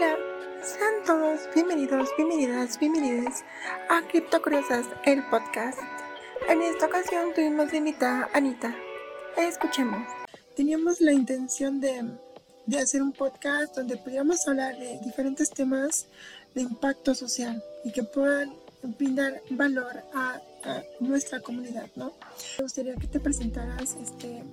[0.00, 0.16] Hola,
[0.62, 3.34] sean todos bienvenidos, bienvenidas, bienvenidos
[3.90, 5.78] a Cripto Curiosas, el podcast.
[6.48, 8.74] En esta ocasión tuvimos de invitada Anita.
[9.36, 10.08] Escuchemos.
[10.56, 12.02] Teníamos la intención de,
[12.64, 16.06] de hacer un podcast donde pudiéramos hablar de diferentes temas
[16.54, 18.54] de impacto social y que puedan
[18.98, 22.14] brindar valor a, a nuestra comunidad, ¿no?
[22.56, 24.44] Me gustaría que te presentaras, este,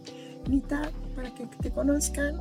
[0.45, 2.38] Anita, para que te conozcan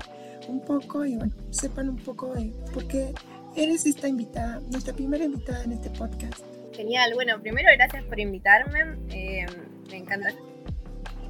[0.49, 3.13] un poco y bueno, sepan un poco de por qué
[3.57, 6.45] eres esta invitada, nuestra primera invitada en este podcast.
[6.75, 9.47] Genial, bueno, primero gracias por invitarme, eh,
[9.91, 10.29] me encanta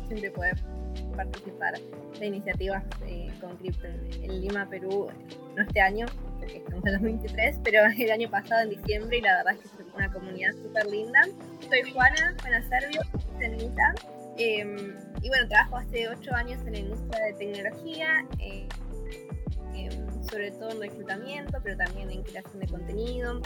[0.09, 0.57] siempre poder
[1.15, 1.75] participar
[2.19, 5.09] de iniciativas eh, con Crypto en, Lima, Perú,
[5.55, 6.07] no este año,
[6.39, 9.83] porque estamos en 2023, pero el año pasado en diciembre y la verdad es que
[9.83, 11.21] es una comunidad súper linda.
[11.69, 13.01] Soy Juana, Juana Servio,
[14.39, 18.27] eh, y bueno, trabajo hace ocho años en la industria de tecnología.
[20.31, 23.41] Sobre todo en reclutamiento, pero también en creación de contenido.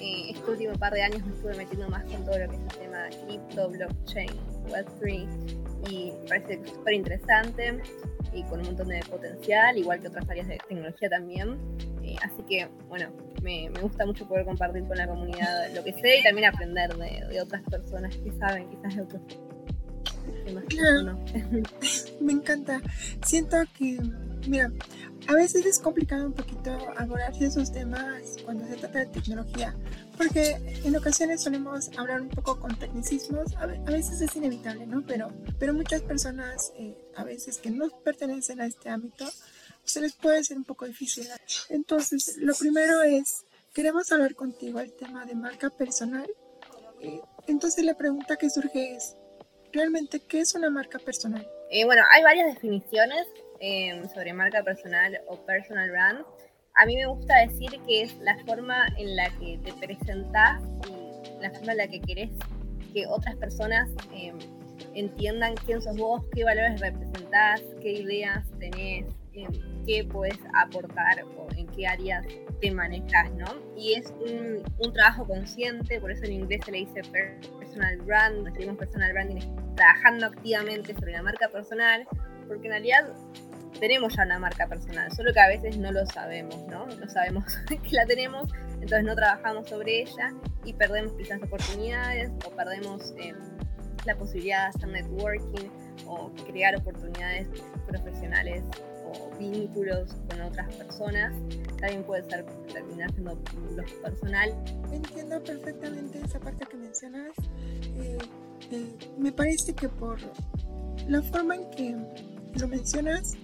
[0.00, 2.62] Eh, este último par de años me estuve metiendo más con todo lo que es
[2.62, 4.30] el tema cripto, blockchain,
[4.68, 7.80] Web3 y parece súper interesante
[8.32, 11.58] y con un montón de potencial, igual que otras áreas de tecnología también.
[12.02, 13.10] Eh, así que, bueno,
[13.42, 16.94] me, me, gusta mucho poder compartir con la comunidad lo que sé y también aprender
[16.94, 19.22] de, de otras personas que saben quizás de otros
[21.02, 21.24] No.
[22.20, 22.80] me encanta.
[23.24, 24.00] Siento que,
[24.46, 24.70] mira,
[25.28, 29.74] a veces es complicado un poquito abordar esos temas cuando se trata de tecnología,
[30.16, 35.04] porque en ocasiones solemos hablar un poco con tecnicismos, a veces es inevitable, ¿no?
[35.04, 39.26] Pero, pero muchas personas, eh, a veces que no pertenecen a este ámbito,
[39.84, 41.26] se les puede ser un poco difícil.
[41.70, 46.28] Entonces, lo primero es, queremos hablar contigo el tema de marca personal.
[47.00, 49.16] Eh, entonces, la pregunta que surge es,
[49.76, 51.46] ¿realmente qué es una marca personal?
[51.70, 53.26] Eh, bueno, hay varias definiciones
[53.58, 56.20] Em, sobre marca personal o personal brand,
[56.74, 61.40] a mí me gusta decir que es la forma en la que te presentás y
[61.40, 62.30] la forma en la que querés
[62.92, 64.36] que otras personas em,
[64.94, 71.46] entiendan quién sos vos, qué valores representás, qué ideas tenés, em, qué puedes aportar o
[71.56, 72.26] en qué áreas
[72.60, 73.46] te manejas, ¿no?
[73.76, 77.02] Y es un, un, trabajo consciente, por eso en inglés se le dice
[77.58, 79.40] personal brand, decimos personal branding,
[79.76, 82.06] trabajando activamente sobre la marca personal,
[82.48, 83.14] porque en realidad
[83.78, 86.86] tenemos ya una marca personal, solo que a veces no lo sabemos, ¿no?
[86.86, 90.32] No sabemos que la tenemos, entonces no trabajamos sobre ella
[90.64, 93.34] y perdemos quizás oportunidades o perdemos eh,
[94.04, 95.68] la posibilidad de hacer networking
[96.06, 97.48] o crear oportunidades
[97.86, 98.62] profesionales
[99.06, 101.34] o vínculos con otras personas.
[101.78, 103.38] También puede ser terminar siendo
[103.74, 104.54] lo personal.
[104.92, 107.32] Entiendo perfectamente esa parte que mencionas.
[107.96, 108.18] Eh,
[108.70, 110.18] eh, me parece que por
[111.08, 111.96] la forma en que
[112.58, 113.34] lo mencionas,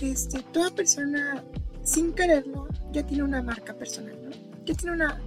[0.00, 1.44] este, toda persona,
[1.82, 4.30] sin quererlo, ya tiene una marca personal, ¿no?
[4.64, 5.20] Ya tiene una,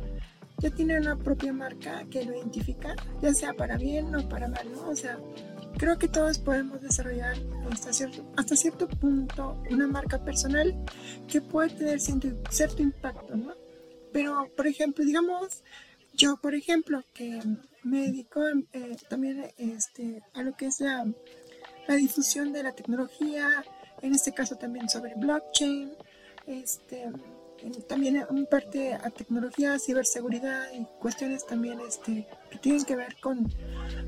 [0.59, 4.71] ya tiene una propia marca que lo identifica, ya sea para bien o para mal,
[4.71, 4.89] ¿no?
[4.89, 5.17] O sea,
[5.77, 7.35] creo que todos podemos desarrollar
[7.71, 10.75] hasta cierto, hasta cierto punto una marca personal
[11.27, 13.53] que puede tener cierto, cierto impacto, ¿no?
[14.11, 15.63] Pero, por ejemplo, digamos,
[16.13, 17.41] yo, por ejemplo, que
[17.83, 18.41] me dedico
[18.73, 21.05] eh, también este, a lo que es la,
[21.87, 23.65] la difusión de la tecnología,
[24.01, 25.91] en este caso también sobre blockchain,
[26.45, 27.09] este,
[27.87, 33.51] también en parte a tecnología, ciberseguridad y cuestiones también este, que tienen que ver con,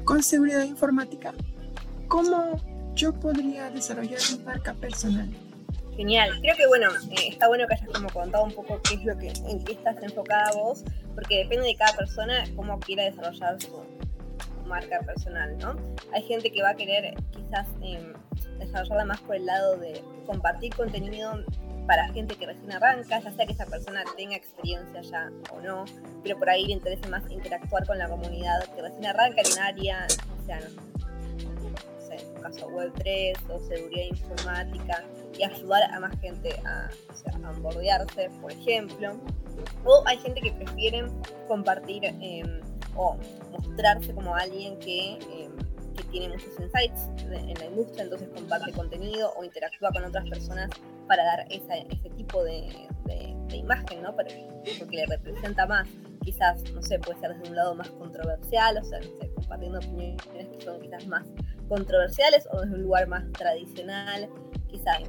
[0.03, 1.33] con seguridad informática.
[2.07, 2.59] ¿Cómo
[2.93, 5.29] yo podría desarrollar mi marca personal?
[5.95, 9.05] Genial, creo que bueno, eh, está bueno que hayas como contado un poco qué es
[9.05, 10.83] lo que, en qué estás enfocada vos,
[11.13, 13.81] porque depende de cada persona cómo quiera desarrollar su
[14.65, 15.75] marca personal, ¿no?
[16.13, 18.13] Hay gente que va a querer quizás eh,
[18.59, 21.43] desarrollarla más por el lado de compartir contenido
[21.87, 25.85] para gente que recién arranca, ya sea que esa persona tenga experiencia ya o no,
[26.23, 29.59] pero por ahí le interesa más interactuar con la comunidad que recién arranca en un
[29.59, 30.07] área,
[30.41, 30.94] o sea, no
[32.45, 35.03] caso Web3 o seguridad informática,
[35.37, 39.19] y ayudar a más gente a, o sea, a por ejemplo.
[39.83, 41.05] O hay gente que prefiere
[41.47, 42.43] compartir eh,
[42.95, 43.17] o
[43.51, 45.13] mostrarse como alguien que...
[45.13, 45.49] Eh,
[45.95, 50.69] que tiene muchos insights en la industria, entonces comparte contenido o interactúa con otras personas
[51.07, 54.13] para dar esa, ese tipo de, de, imagen, ¿no?
[54.13, 54.45] porque
[54.91, 55.87] le representa más.
[56.21, 58.99] Quizás, no sé, puede ser desde un lado más controversial, o sea,
[59.35, 61.25] compartiendo opiniones que son quizás más
[61.67, 64.29] controversiales o desde un lugar más tradicional,
[64.67, 65.01] quizás,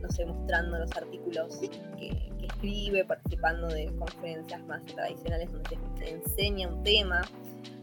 [0.00, 1.58] no sé, mostrando los artículos
[1.98, 2.08] que,
[2.38, 7.22] que escribe, participando de conferencias más tradicionales donde se enseña un tema.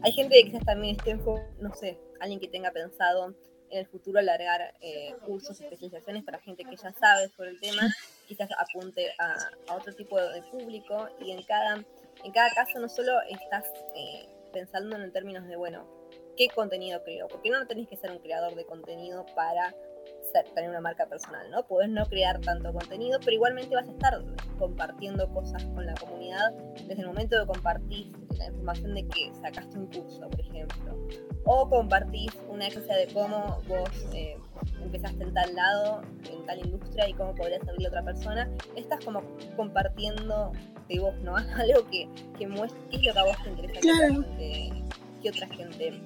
[0.02, 3.34] Hay gente que quizás también esté, no sé, alguien que tenga pensado
[3.70, 7.82] en el futuro alargar eh, cursos, especializaciones para gente que ya sabe sobre el tema
[8.26, 11.84] quizás apunte a, otro tipo de público y en cada,
[12.22, 15.86] en cada caso no solo estás eh, pensando en términos de, bueno,
[16.36, 17.28] ¿qué contenido creo?
[17.28, 19.74] Porque no tenés que ser un creador de contenido para
[20.54, 21.64] tener una marca personal, ¿no?
[21.66, 24.20] Puedes no crear tanto contenido, pero igualmente vas a estar
[24.58, 26.52] compartiendo cosas con la comunidad
[26.86, 30.96] desde el momento de compartir la información de que sacaste un curso, por ejemplo,
[31.44, 34.36] o compartís una experiencia de cómo vos eh,
[34.82, 39.04] empezaste en tal lado, en tal industria y cómo podría servirle a otra persona, estás
[39.04, 39.22] como
[39.56, 40.52] compartiendo
[40.88, 41.36] de vos, ¿no?
[41.56, 44.83] Algo que, que muestre qué es lo que a vos te interesa que,
[45.28, 46.00] otra gente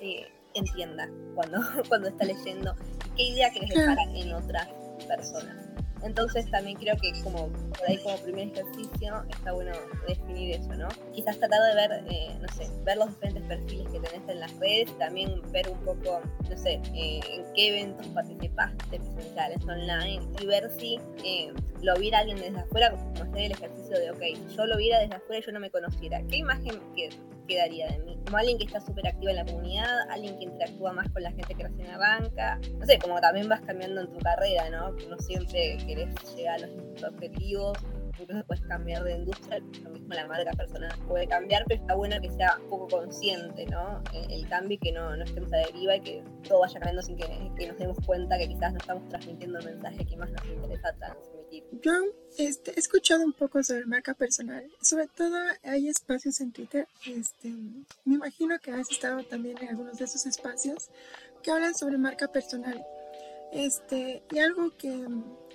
[0.00, 2.74] eh, entienda cuando, cuando está leyendo
[3.16, 4.68] qué idea querés dejar en otras
[5.06, 5.70] personas.
[6.02, 9.72] Entonces también creo que como por ahí como primer ejercicio está bueno
[10.08, 10.88] definir eso, ¿no?
[11.12, 14.58] Quizás tratar de ver, eh, no sé, ver los diferentes perfiles que tenés en las
[14.58, 20.46] redes, también ver un poco, no sé, eh, en qué eventos participaste presenciales online y
[20.46, 21.52] ver si eh,
[21.82, 25.16] lo viera alguien desde afuera, como hacer el ejercicio de, ok, yo lo viera desde
[25.16, 26.80] afuera y yo no me conociera, ¿qué imagen
[27.50, 28.18] quedaría de mí?
[28.24, 31.30] Como alguien que está súper activa en la comunidad, alguien que interactúa más con la
[31.32, 34.92] gente que recién arranca, no sé, como también vas cambiando en tu carrera, ¿no?
[34.92, 37.76] No siempre querés llegar a los objetivos,
[38.20, 42.20] incluso puedes cambiar de industria, lo mismo la marca personal puede cambiar, pero está bueno
[42.20, 44.02] que sea poco consciente, ¿no?
[44.12, 47.16] El, cambio y que no, no estemos a deriva y que todo vaya cambiando sin
[47.16, 47.26] que,
[47.56, 50.92] que, nos demos cuenta que quizás no estamos transmitiendo el mensaje que más nos interesa
[50.94, 51.39] transmitir.
[51.82, 51.92] Yo
[52.38, 57.48] este, he escuchado un poco sobre marca personal, sobre todo hay espacios en Twitter, este,
[58.04, 60.88] me imagino que has estado también en algunos de esos espacios
[61.42, 62.84] que hablan sobre marca personal.
[63.52, 65.06] Este, y algo que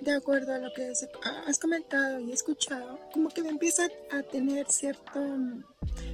[0.02, 0.92] de acuerdo a lo que
[1.48, 5.22] has comentado y escuchado, como que me empieza a tener cierto,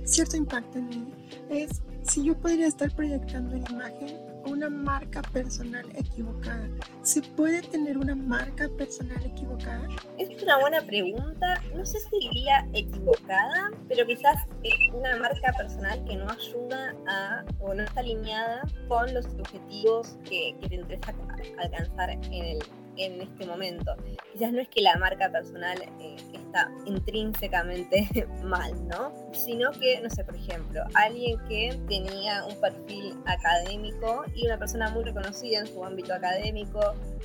[0.05, 1.13] cierto impacto en mí.
[1.49, 6.67] Es si yo podría estar proyectando una imagen una marca personal equivocada?
[7.03, 9.87] ¿Se puede tener una marca personal equivocada?
[10.17, 11.61] Es una buena pregunta.
[11.75, 17.45] No sé si diría equivocada, pero quizás es una marca personal que no ayuda a
[17.59, 21.13] o no está alineada con los objetivos que, que te interesa
[21.59, 22.59] alcanzar en el
[23.05, 23.95] en este momento.
[24.33, 28.07] Quizás no es que la marca personal eh, está intrínsecamente
[28.43, 29.13] mal, ¿no?
[29.33, 34.89] Sino que, no sé, por ejemplo, alguien que tenía un perfil académico y una persona
[34.89, 36.79] muy reconocida en su ámbito académico,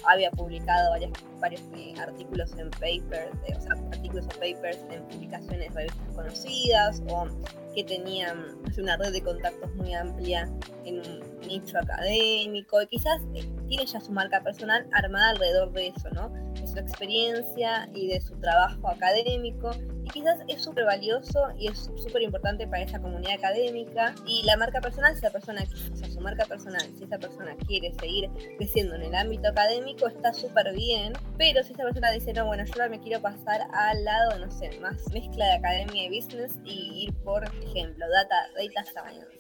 [0.06, 5.74] había publicado varios, varios eh, artículos en papers, o sea, artículos o papers en publicaciones,
[5.74, 7.26] revistas conocidas, o
[7.74, 10.48] que tenían una red de contactos muy amplia
[10.84, 15.88] en un nicho académico, y quizás eh, tiene ya su marca personal armada alrededor de
[15.88, 16.28] eso, ¿no?
[16.28, 19.70] De su experiencia y de su trabajo académico,
[20.04, 24.56] y quizás es súper valioso y es súper importante para esa comunidad académica, y la
[24.56, 25.62] marca personal, si esa persona,
[25.92, 30.06] o sea, su marca personal, si esa persona quiere seguir creciendo en el ámbito académico,
[30.06, 33.62] está súper bien, pero si esa persona dice, no, bueno, yo ahora me quiero pasar
[33.72, 38.36] al lado, no sé, más mezcla de academia y business y ir por ejemplo, data,
[38.56, 39.35] data science,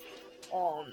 [0.52, 0.84] o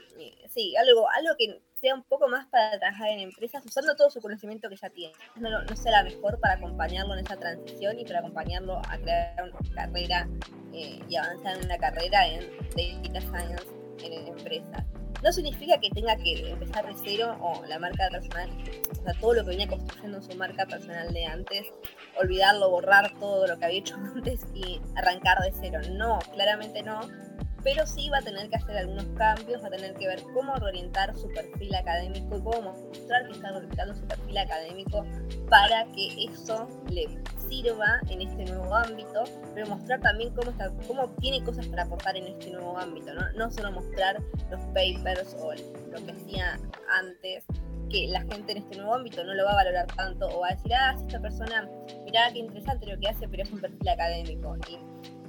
[0.50, 4.22] sí, algo, algo que sea un poco más para trabajar en empresas usando todo su
[4.22, 5.14] conocimiento que ya tiene.
[5.36, 9.76] No, no será mejor para acompañarlo en esa transición y para acompañarlo a crear una
[9.76, 10.30] carrera
[10.74, 12.50] eh, y avanzar en una carrera en
[13.04, 13.66] data science
[14.02, 14.86] en empresas.
[15.22, 18.50] No significa que tenga que empezar de cero o la marca personal,
[18.92, 21.68] o sea, todo lo que venía construyendo en su marca personal de antes,
[22.20, 25.80] olvidarlo, borrar todo lo que había hecho antes y arrancar de cero.
[25.92, 27.02] No, claramente no
[27.64, 30.56] pero sí va a tener que hacer algunos cambios, va a tener que ver cómo
[30.56, 35.06] reorientar su perfil académico y cómo mostrar que está reorientando su perfil académico
[35.50, 37.08] para que eso le
[37.48, 42.18] sirva en este nuevo ámbito, pero mostrar también cómo, está, cómo tiene cosas para aportar
[42.18, 43.32] en este nuevo ámbito, ¿no?
[43.34, 46.60] no solo mostrar los papers o lo que hacía
[47.00, 47.46] antes,
[47.90, 50.48] que la gente en este nuevo ámbito no lo va a valorar tanto o va
[50.48, 51.70] a decir, ah, si esta persona,
[52.04, 54.58] mirá qué interesante lo que hace, pero es un perfil académico.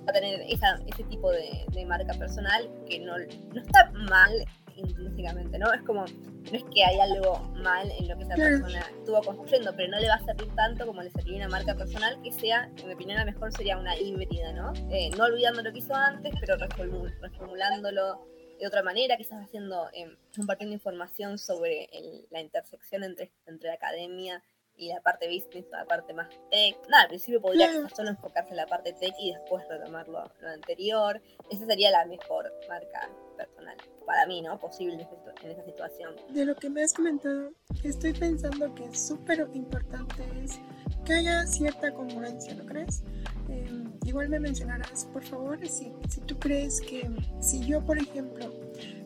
[0.07, 4.33] A tener ese tipo de, marca personal que no, no está mal
[4.77, 5.73] intrínsecamente, ¿no?
[5.73, 9.75] Es como, no es que hay algo mal en lo que esa persona estuvo construyendo,
[9.77, 12.71] pero no le va a servir tanto como le serviría una marca personal que sea,
[12.79, 14.73] en mi opinión, a lo mejor sería una híbrida, ¿no?
[14.91, 18.27] Eh, no olvidando lo que hizo antes, pero reformulándolo
[18.59, 21.89] de otra manera, quizás haciendo, eh, compartiendo información sobre
[22.31, 24.43] la intersección entre, entre la academia
[24.77, 26.77] y la parte business, la parte más tech.
[26.89, 31.21] Nada, al principio podría solo enfocarse en la parte tech y después retomarlo lo anterior.
[31.51, 33.77] Esa sería la mejor marca personal
[34.07, 34.59] para mí, ¿no?
[34.59, 35.09] Posible
[35.43, 36.15] en esa situación.
[36.31, 37.53] De lo que me has comentado,
[37.83, 40.59] estoy pensando que súper importante es
[41.05, 43.03] que haya cierta congruencia, ¿no crees?
[43.49, 48.51] Em, igual me mencionarás, por favor, si, si tú crees que si yo, por ejemplo,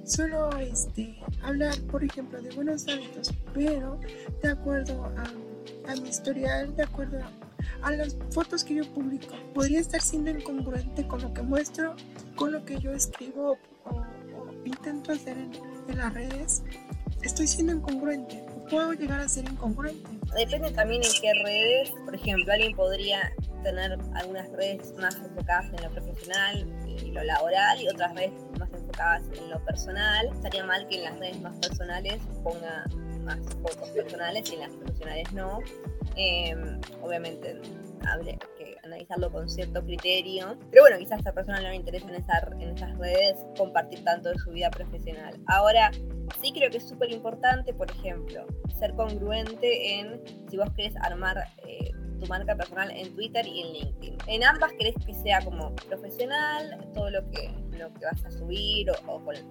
[0.04, 4.00] solo este, hablar, por ejemplo, de buenos hábitos, pero
[4.42, 5.47] de acuerdo a
[5.86, 7.18] a mi historial de acuerdo
[7.82, 9.34] a las fotos que yo publico.
[9.54, 11.96] Podría estar siendo incongruente con lo que muestro,
[12.36, 14.04] con lo que yo escribo o,
[14.64, 15.52] intento hacer en,
[15.88, 16.62] en, las redes.
[17.22, 20.08] Estoy siendo incongruente o puedo llegar a ser incongruente.
[20.36, 21.90] Depende también en qué redes.
[22.04, 23.32] Por ejemplo, alguien podría
[23.62, 28.72] tener algunas redes más enfocadas en lo profesional y lo laboral y otras redes más
[28.72, 30.28] enfocadas en lo personal.
[30.32, 32.84] Estaría mal que en las redes más personales ponga
[33.28, 35.60] más fotos personales y las profesionales no.
[36.16, 37.60] Em, obviamente
[38.06, 38.38] hable
[38.88, 40.58] analizarlo con cierto criterio.
[40.70, 44.04] Pero bueno, quizás a esta persona no le interesa en, esa, en esas redes compartir
[44.04, 45.38] tanto de su vida profesional.
[45.46, 45.90] Ahora,
[46.42, 48.46] sí creo que es súper importante, por ejemplo,
[48.78, 53.72] ser congruente en si vos querés armar eh, tu marca personal en Twitter y en
[53.72, 54.18] LinkedIn.
[54.26, 58.90] En ambas querés que sea como profesional, todo lo que, lo que vas a subir
[58.90, 59.44] o, con las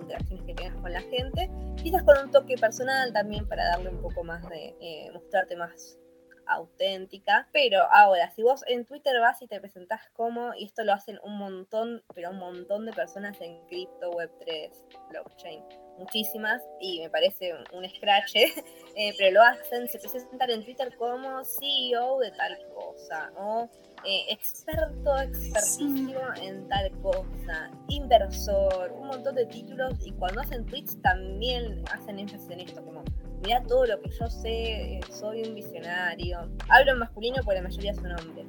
[0.00, 1.50] interacciones que tengas con la gente,
[1.82, 5.98] quizás con un toque personal también para darle un poco más de, eh, mostrarte más
[6.46, 7.48] auténtica.
[7.52, 11.18] Pero ahora, si vos en Twitter vas y te presentás como, y esto lo hacen
[11.22, 14.70] un montón, pero un montón de personas en cripto, Web3,
[15.10, 15.62] blockchain,
[15.98, 18.34] muchísimas, y me parece un, scratch,
[18.96, 23.68] eh, pero lo hacen, se presentan en Twitter como CEO de tal cosa, o
[24.04, 31.00] eh, experto, expertísimo en tal cosa, inversor, un montón de títulos, y cuando hacen tweets
[31.02, 33.04] también hacen énfasis en esto, como
[33.44, 36.38] mira todo lo que yo sé, soy un visionario.
[36.68, 38.46] Hablo en masculino porque la mayoría son hombres.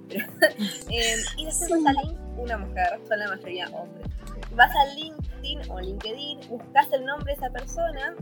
[0.90, 4.08] Em, y después vas a Link, una mujer, son la mayoría hombres.
[4.56, 8.16] Vas a LinkedIn o LinkedIn, buscas el nombre de esa persona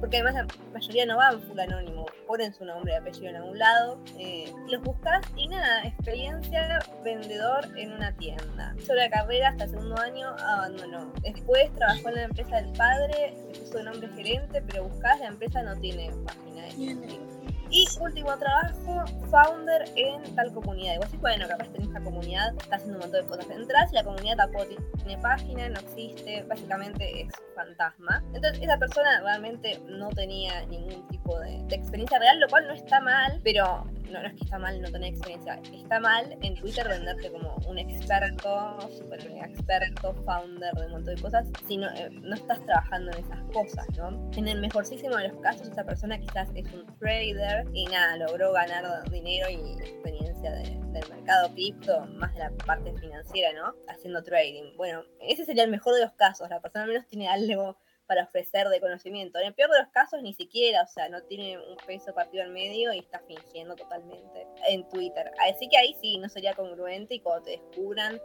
[0.00, 3.58] porque además la mayoría no van full anónimo, ponen su nombre y apellido en algún
[3.58, 8.74] lado, eh, los buscas y nada, experiencia vendedor en una tienda.
[8.78, 11.12] Hizo la carrera hasta el segundo año, abandonó.
[11.22, 15.62] Después trabajó en la empresa del padre, se puso nombre gerente, pero buscas, la empresa
[15.62, 17.57] no tiene página de LinkedIn.
[17.70, 20.94] Y último trabajo, founder en tal comunidad.
[20.94, 23.50] Y vos decís, bueno, capaz tenés esta comunidad, está haciendo un montón de cosas.
[23.50, 24.64] Entras y la comunidad tampoco
[24.96, 28.22] tiene página, no existe, básicamente es fantasma.
[28.32, 33.00] Entonces, esa persona realmente no tenía ningún tipo de experiencia real, lo cual no está
[33.00, 37.30] mal, pero no, es que está mal no tener experiencia, está mal en Twitter venderte
[37.30, 42.34] como un experto, super experto, founder de un montón de cosas, si no, eh, no
[42.34, 44.30] estás trabajando en esas cosas, ¿no?
[44.36, 48.52] En el mejorcísimo de los casos, esa persona quizás es un trader y nada, logró
[48.52, 53.74] ganar dinero y experiencia del mercado cripto, más de la parte financiera, ¿no?
[53.88, 54.76] Haciendo trading.
[54.76, 57.76] Bueno, ese sería el mejor de los casos, la persona al menos tiene algo
[58.08, 59.38] para ofrecer de conocimiento.
[59.38, 62.42] En el peor de los casos, ni siquiera, o sea, no tiene un peso partido
[62.42, 65.30] al medio y está fingiendo totalmente en Twitter.
[65.38, 68.18] Así que ahí sí, no sería congruente y cuando te descubran,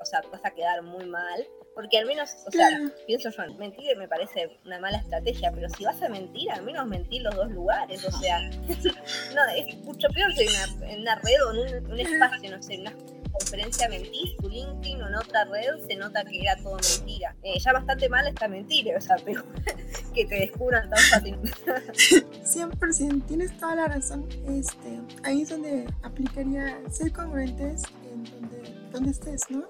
[0.00, 1.46] o sea, vas a quedar muy mal.
[1.74, 2.68] Porque al menos, o sea,
[3.06, 6.86] pienso yo, mentir me parece una mala estrategia, pero si vas a mentir, al menos
[6.86, 8.40] mentir los dos lugares, o sea,
[9.34, 10.46] no, es mucho peor que
[10.86, 12.92] en una, red o en un, un espacio, no sé, una
[13.32, 17.36] conferencia mentís, tu LinkedIn o en otra red se nota que era todo mentira.
[17.42, 19.44] Eh, ya bastante mal está mentira, o sea, pero
[20.14, 21.38] que te descubran tan fácil.
[21.40, 24.28] 100%, tienes toda la razón.
[24.48, 27.82] Este, ahí es donde aplicaría ser congruentes
[28.12, 29.64] en donde, donde estés, ¿no?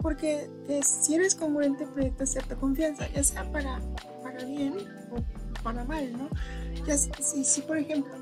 [0.00, 0.48] Porque
[0.82, 3.80] si eres congruente proyectas cierta confianza, ya sea para,
[4.22, 4.74] para bien
[5.12, 6.28] o para mal, ¿no?
[6.86, 8.12] Ya, si, si por ejemplo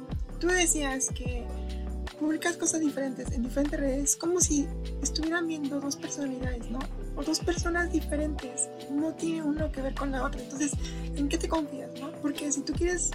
[0.40, 1.46] tú decías que
[2.20, 4.68] publicas cosas diferentes en diferentes redes, como si
[5.02, 6.78] estuvieran viendo dos personalidades, ¿no?
[7.16, 8.68] O dos personas diferentes.
[8.90, 10.40] No tiene uno que ver con la otra.
[10.42, 10.72] Entonces,
[11.16, 12.12] ¿en qué te confías, no?
[12.20, 13.10] Porque si tú quieres,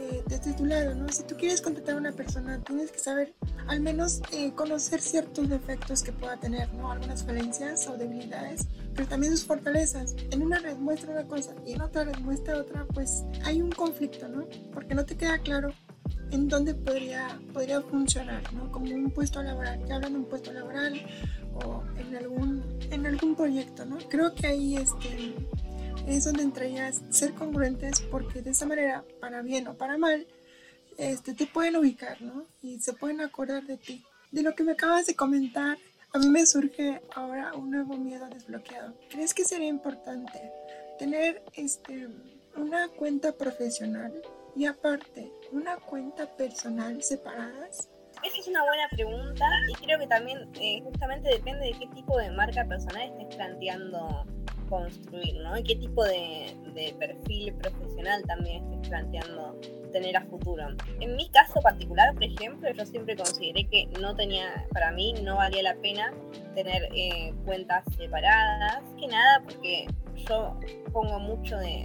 [0.00, 1.08] eh, desde tu lado, ¿no?
[1.08, 3.32] Si tú quieres contratar a una persona, tienes que saber,
[3.68, 6.90] al menos, eh, conocer ciertos defectos que pueda tener, ¿no?
[6.90, 10.16] Algunas falencias o debilidades, pero también sus fortalezas.
[10.32, 13.70] En una red muestra una cosa y en otra red muestra otra, pues hay un
[13.70, 14.46] conflicto, ¿no?
[14.74, 15.72] Porque no te queda claro
[16.30, 18.70] en dónde podría, podría funcionar, ¿no?
[18.70, 21.06] Como un puesto laboral, que hablan de un puesto laboral
[21.54, 23.98] o en algún, en algún proyecto, ¿no?
[24.08, 25.34] Creo que ahí este,
[26.06, 30.26] es donde entraría ser congruentes porque de esa manera, para bien o para mal,
[30.96, 32.44] este, te pueden ubicar, ¿no?
[32.62, 34.04] Y se pueden acordar de ti.
[34.30, 35.78] De lo que me acabas de comentar,
[36.12, 38.94] a mí me surge ahora un nuevo miedo desbloqueado.
[39.10, 40.50] ¿Crees que sería importante
[40.98, 42.08] tener este,
[42.56, 44.12] una cuenta profesional
[44.58, 47.88] y aparte, ¿una cuenta personal separadas?
[48.24, 52.18] Esa es una buena pregunta y creo que también eh, justamente depende de qué tipo
[52.18, 54.26] de marca personal estés planteando
[54.68, 55.56] construir, ¿no?
[55.56, 56.56] Y qué tipo de,
[56.98, 59.60] perfil profesional también estés planteando
[59.92, 60.64] tener a futuro.
[61.00, 65.36] En mi caso particular, por ejemplo, yo siempre consideré que no tenía, para mí no
[65.36, 66.12] valía la pena
[66.54, 69.86] tener eh, cuentas separadas, que nada porque
[70.28, 70.58] yo
[70.92, 71.82] pongo mucho de,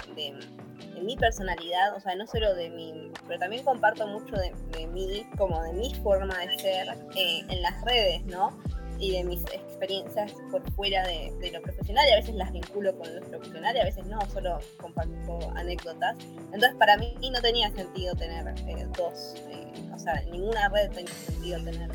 [1.03, 5.61] mi personalidad, o sea, no solo de mí, pero también comparto mucho de, mí, como
[5.63, 8.57] de mi forma de ser eh, en las redes, ¿no?
[8.99, 13.13] Y de mis experiencias por fuera de, lo profesional, y a veces las vinculo con
[13.13, 16.15] lo profesional y a veces no, solo comparto anécdotas.
[16.53, 21.11] Entonces, para mí no tenía sentido tener eh, dos, eh, o sea, ninguna red tenía
[21.11, 21.89] sentido tener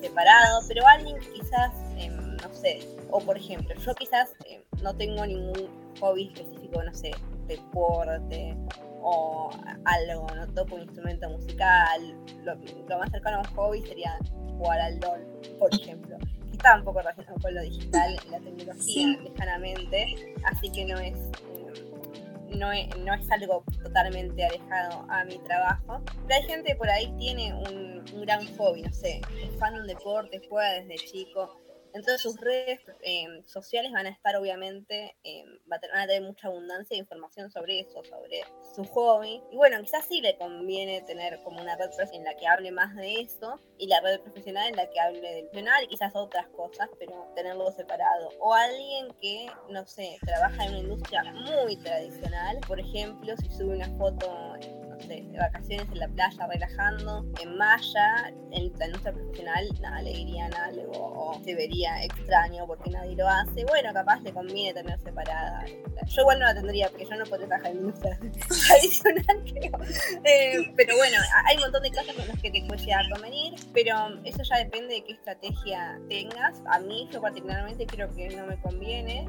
[0.00, 5.26] separado, pero alguien quizás, em, no sé, o por ejemplo, yo quizás em, no tengo
[5.26, 5.68] ningún
[6.00, 7.12] hobby específico, no sé,
[7.46, 8.56] deporte
[9.02, 9.50] o
[9.84, 12.00] algo, no toco un instrumento musical.
[12.42, 12.56] Lo,
[12.98, 14.18] más cercano a un hobby sería
[14.58, 15.26] jugar al LOL,
[15.58, 16.16] por ejemplo.
[16.18, 21.14] Que está un poco relacionado con lo digital la tecnología lejanamente, así que no es,
[21.18, 26.02] mm, no es, no es algo totalmente alejado a mi trabajo.
[26.26, 29.80] Pero hay gente por ahí tiene un, un gran hobby, no sé, es fan de
[29.80, 31.65] un deporte, juega desde chico
[31.96, 36.94] entonces sus redes em, sociales van a estar obviamente, em, van a tener mucha abundancia
[36.94, 38.42] de información sobre eso, sobre
[38.74, 39.42] su hobby.
[39.50, 42.94] Y bueno, quizás sí le conviene tener como una red en la que hable más
[42.94, 46.46] de eso y la red profesional en la que hable del profesional y quizás otras
[46.48, 48.28] cosas, pero tenerlo separado.
[48.40, 53.76] O alguien que, no sé, trabaja en una industria muy tradicional, por ejemplo, si sube
[53.76, 54.54] una foto
[55.04, 60.52] de vacaciones en la playa, relajando, en malla, en la industria profesional, nada, le dirían
[60.54, 63.64] algo o se vería extraño porque nadie lo hace.
[63.64, 65.64] Bueno, capaz le conviene tener separada.
[66.06, 68.18] Yo igual no la tendría porque yo no podría trabajar en industria
[68.68, 69.78] tradicional, creo.
[70.24, 73.54] Eh, pero bueno, hay un montón de cosas con las que te puede a convenir,
[73.72, 76.62] pero eso ya depende de qué estrategia tengas.
[76.66, 79.26] A mí, yo particularmente creo que no me conviene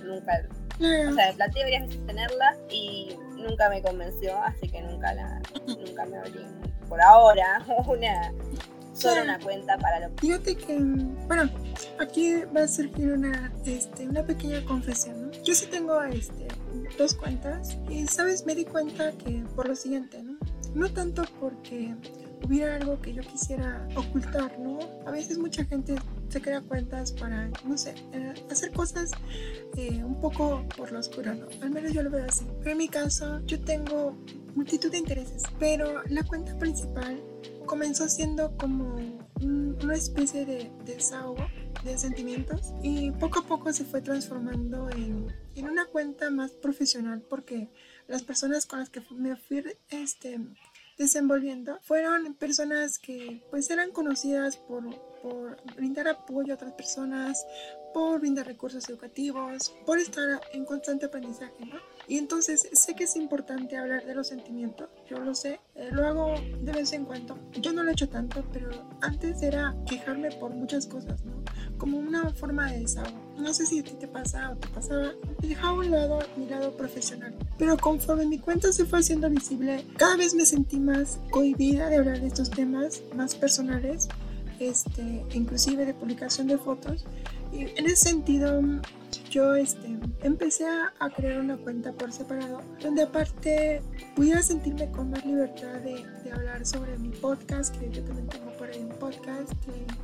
[0.00, 0.46] nunca
[0.78, 6.06] o sea, planteé varias veces tenerla y nunca me convenció, así que nunca la, nunca
[6.06, 6.40] me abrí
[6.88, 8.32] por ahora una
[8.92, 11.48] solo una cuenta para lo Fíjate que, bueno,
[11.98, 15.32] aquí va a surgir una, este, una pequeña confesión, ¿no?
[15.42, 16.48] Yo sí tengo este,
[16.98, 18.44] dos cuentas y, ¿sabes?
[18.44, 20.36] Me di cuenta que por lo siguiente, ¿no?
[20.74, 21.94] No tanto porque
[22.44, 24.78] hubiera algo que yo quisiera ocultar, ¿no?
[25.06, 25.96] A veces mucha gente
[26.28, 29.10] se crea cuentas para, no sé, eh, hacer cosas
[29.76, 31.46] eh, un poco por lo oscuro, ¿no?
[31.62, 32.46] Al menos yo lo veo así.
[32.60, 34.16] Pero en mi caso, yo tengo
[34.54, 37.22] multitud de intereses, pero la cuenta principal
[37.66, 38.96] comenzó siendo como
[39.40, 41.46] una especie de desahogo
[41.84, 45.26] de sentimientos y poco a poco se fue transformando en,
[45.56, 47.70] en una cuenta más profesional porque
[48.06, 50.38] las personas con las que me fui este,
[51.02, 54.82] desenvolviendo fueron personas que pues eran conocidas por,
[55.20, 57.44] por brindar apoyo a otras personas,
[57.92, 61.76] por brindar recursos educativos, por estar en constante aprendizaje, ¿no?
[62.08, 66.06] Y entonces sé que es importante hablar de los sentimientos, yo lo sé, eh, lo
[66.06, 67.38] hago de vez en cuando.
[67.60, 71.42] Yo no lo he hecho tanto, pero antes era quejarme por muchas cosas, ¿no?
[71.78, 73.31] Como una forma de desahogo.
[73.42, 75.14] No sé si a ti te pasa o te pasaba.
[75.40, 77.34] Dejaba a un lado mi lado profesional.
[77.58, 81.96] Pero conforme mi cuenta se fue haciendo visible, cada vez me sentí más cohibida de
[81.96, 84.08] hablar de estos temas más personales,
[84.60, 87.04] este, inclusive de publicación de fotos.
[87.52, 88.62] Y en ese sentido,
[89.28, 89.88] yo este,
[90.22, 93.82] empecé a, crear una cuenta por separado, donde aparte
[94.14, 98.68] pudiera sentirme con más libertad de, hablar sobre mi podcast, que yo también tengo por
[98.70, 99.52] ahí un podcast,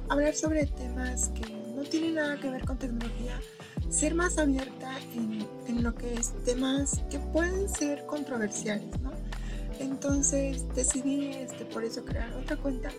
[0.09, 3.41] hablar sobre temas que no tienen nada que ver con tecnología,
[3.89, 9.13] ser más abierta en, en lo que es temas que pueden ser controversiales, ¿no?
[9.79, 12.91] Entonces decidí este, por eso crear otra cuenta,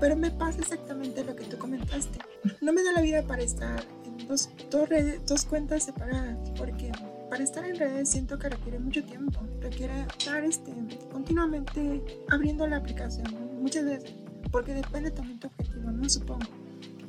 [0.00, 2.18] pero me pasa exactamente lo que tú comentaste.
[2.60, 6.90] No me da la vida para estar en dos, dos, redes, dos cuentas separadas, porque
[7.30, 10.72] para estar en redes siento que requiere mucho tiempo, requiere estar este,
[11.12, 13.26] continuamente abriendo la aplicación,
[13.62, 14.12] muchas veces,
[14.50, 16.63] porque depende también tu objetivo, no supongo.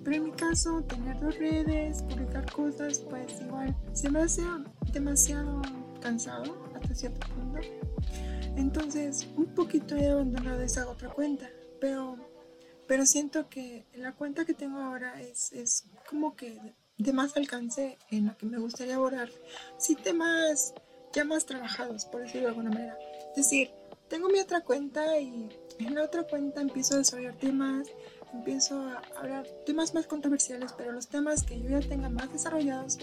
[0.05, 4.43] Pero en mi caso, tener dos redes, publicar cosas, pues igual se me hace
[4.93, 5.63] demasiado
[5.99, 7.59] cansado hasta cierto punto.
[8.55, 11.49] Entonces, un poquito he abandonado esa otra cuenta,
[11.81, 12.17] pero,
[12.87, 16.61] pero siento que la cuenta que tengo ahora es, es como que
[16.99, 19.29] de más alcance en la que me gustaría abordar.
[19.79, 20.75] Sí, temas
[21.13, 22.97] ya más trabajados, por decirlo de alguna manera.
[23.31, 23.71] Es decir,
[24.07, 27.87] tengo mi otra cuenta y en la otra cuenta empiezo a desarrollar temas,
[28.37, 32.97] empiezo a hablar temas más controversiales, pero los temas que yo ya tenga más desarrollados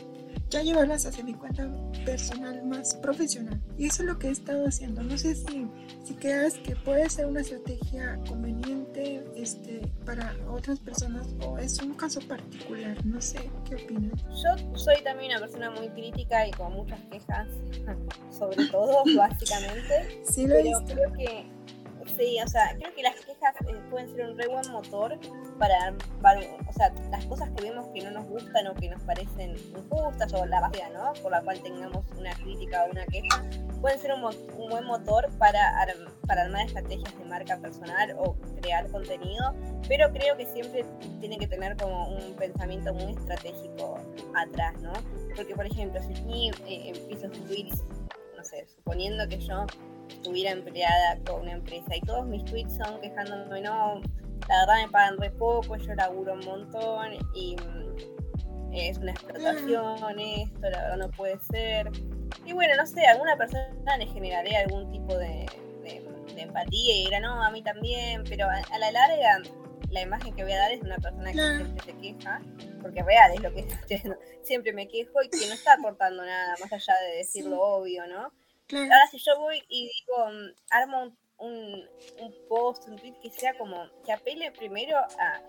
[0.53, 1.67] ya llevarlas hacia mi cuenta
[2.05, 3.59] personal más profesional.
[3.79, 5.03] Y eso es lo que he estado haciendo.
[5.03, 5.67] No sé si,
[6.05, 11.95] si creas que puede ser una estrategia conveniente este, para otras personas o es un
[11.95, 13.05] caso particular.
[13.07, 14.23] No sé, ¿qué opinas?
[14.29, 17.49] Yo soy también una persona muy crítica y con muchas quejas,
[18.31, 20.23] sobre todo, básicamente.
[20.25, 21.47] Sí, lo pero creo que
[22.17, 25.19] Sí, o sea, creo que las quejas eh, pueden ser un re buen motor
[25.59, 25.95] para,
[26.69, 30.33] o sea, las cosas que vemos que no nos gustan o que nos parecen injustas
[30.35, 31.13] o la base ¿no?
[31.23, 33.45] por la cual tengamos una crítica o una queja,
[33.81, 35.87] pueden ser un, un buen motor para,
[36.27, 39.55] para armar estrategias de marca personal o crear contenido,
[39.89, 40.85] pero creo que siempre
[41.21, 43.99] tiene que tener como un pensamiento muy estratégico
[44.35, 44.93] atrás, ¿no?
[45.35, 47.75] Porque, por ejemplo, si aquí eh, empiezo a escribir,
[48.37, 49.67] no sé, suponiendo que yo
[50.13, 54.01] estuviera empleada con una empresa y todos mis tweets son quejándome, no,
[54.49, 60.19] la verdad me pagan re poco, yo laburo un montón y mm, es una explotación
[60.19, 61.91] esto, la verdad no puede ser.
[62.45, 65.47] Y bueno, no sé, a alguna persona le generaré algún tipo de,
[66.37, 69.43] empatía y dirá, no, a mí también, pero a, la larga
[69.91, 72.41] la imagen que voy a dar es una persona que siempre se queja,
[72.81, 73.69] porque real es lo que
[74.43, 78.07] siempre me quejo y que no está aportando nada, más allá de decir lo obvio,
[78.07, 78.33] ¿no?
[78.73, 83.55] Ahora si yo voy y digo, mm, armo un un, post, un tweet que sea
[83.55, 85.41] como que apele primero a,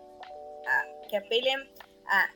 [1.10, 1.70] que apelen
[2.08, 2.30] a,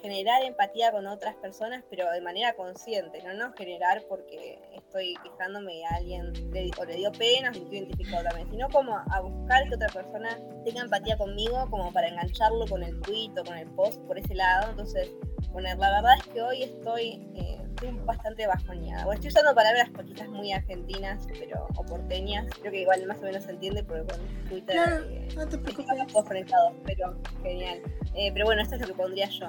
[0.00, 5.74] generar empatía con otras personas, pero de manera consciente, no no generar porque estoy quejándome
[5.74, 6.32] de alguien
[6.78, 10.38] o le dio pena, me estoy identificado también, sino como a buscar que otra persona
[10.64, 14.34] tenga empatía conmigo, como para engancharlo con el tweet o con el post por ese
[14.34, 14.70] lado.
[14.70, 15.10] Entonces,
[15.52, 19.04] bueno, la verdad es que hoy estoy eh, estoy bastante bajoneada.
[19.04, 22.46] Bueno, estoy usando palabras quizás muy argentinas, pero o porteñas.
[22.60, 24.76] Creo que igual más o menos se entiende porque con Twitter
[25.10, 27.82] eh, no te conectados, pero genial.
[28.14, 29.46] Eh, pero bueno, esto es lo que pondría yo.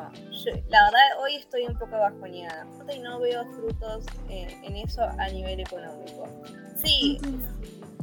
[0.70, 5.28] La verdad, hoy estoy un poco bajoneada y no veo frutos eh, en eso a
[5.30, 6.28] nivel económico.
[6.76, 7.18] Sí,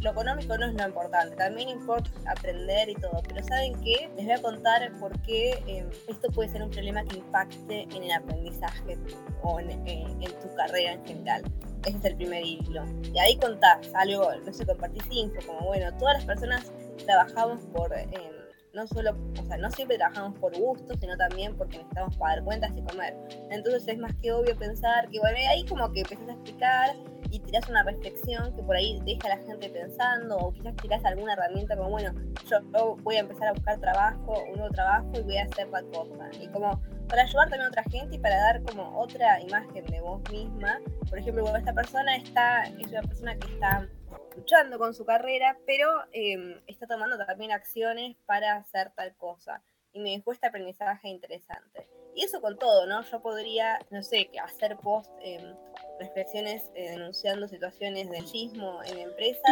[0.00, 4.10] lo económico no es lo importante, también importa aprender y todo, pero ¿saben qué?
[4.16, 8.02] Les voy a contar por qué em, esto puede ser un problema que impacte en
[8.02, 8.98] el aprendizaje
[9.42, 11.42] o en, eh, tu carrera en general.
[11.86, 12.84] Ese es el primer hilo.
[13.02, 16.72] Y ahí contás algo, no sé, compartís info, como bueno, todas las personas
[17.06, 17.92] trabajamos por...
[17.96, 18.33] Em,
[18.74, 22.72] no solo, o sea, no siempre trabajamos por gusto, sino también porque necesitamos pagar cuentas
[22.76, 23.14] y comer.
[23.50, 26.96] Entonces es más que obvio pensar que, bueno, ahí como que empezás a explicar
[27.30, 31.04] y tiras una reflexión que por ahí deja a la gente pensando, o quizás tiras
[31.04, 32.12] alguna herramienta como, bueno,
[32.48, 35.82] yo, voy a empezar a buscar trabajo, un nuevo trabajo y voy a hacer la
[35.82, 36.30] cosa.
[36.40, 40.00] Y como para ayudar también a otra gente y para dar como otra imagen de
[40.00, 40.80] vos misma.
[41.08, 43.88] Por ejemplo, esta persona está, es una persona que está
[44.36, 49.62] luchando con su carrera, pero em, está tomando también acciones para hacer tal cosa.
[49.92, 51.88] Y me dejó este aprendizaje interesante.
[52.14, 53.02] Y eso con todo, ¿no?
[53.02, 55.54] Yo podría, no sé, hacer post, eh,
[55.98, 59.42] reflexiones eh, denunciando situaciones de machismo en empresas,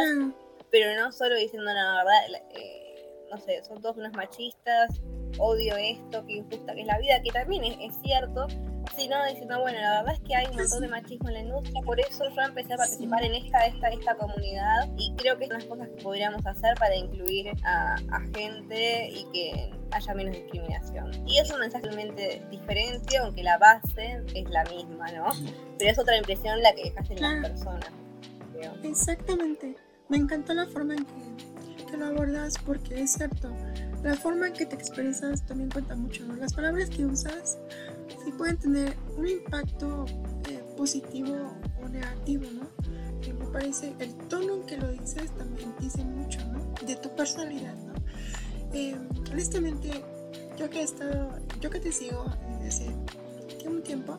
[0.71, 5.01] pero no solo diciendo la verdad, eh, no sé, son todos unos machistas,
[5.39, 8.47] odio esto, qué injusta que es la vida, que también es, cierto,
[8.97, 11.81] sino diciendo, bueno, la verdad es que hay un montón de machismo en la industria,
[11.83, 15.59] por eso yo empecé a participar en esta, esta, esta comunidad y creo que son
[15.59, 21.11] las cosas que podríamos hacer para incluir a, a gente y que haya menos discriminación.
[21.27, 25.27] Y es un mensaje realmente diferente, aunque la base es la misma, ¿no?
[25.79, 27.91] Pero es otra impresión la que dejas en las personas.
[28.83, 29.77] Exactamente.
[30.09, 33.51] Me encantó la forma en que, que, lo abordas porque es cierto,
[34.03, 36.35] la forma en que te expresas también cuenta mucho, ¿no?
[36.37, 37.59] Las palabras que usas
[38.25, 40.07] sí pueden tener un impacto
[40.49, 42.69] eh, positivo o negativo, ¿no?
[43.21, 46.75] Que me parece, el tono en que lo dices también dice mucho, ¿no?
[46.87, 47.95] De tu personalidad, ¿no?
[48.73, 48.97] Eh,
[49.31, 49.91] honestamente,
[50.59, 52.25] yo que he estado, yo que te sigo
[52.63, 52.87] desde
[53.67, 54.19] un tiempo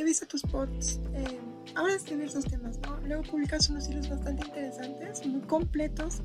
[0.00, 1.38] he visto tus posts, eh,
[1.74, 2.98] hablas de diversos temas, ¿no?
[3.06, 6.22] Luego publicas unos hilos bastante interesantes, muy completos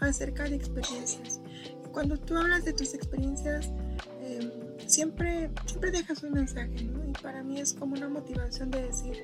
[0.00, 1.40] acerca de experiencias.
[1.92, 3.68] cuando tú hablas de tus experiencias,
[4.20, 4.48] eh,
[4.90, 7.04] siempre, siempre dejas un mensaje, ¿no?
[7.08, 9.16] Y para mí es como una motivación de decir,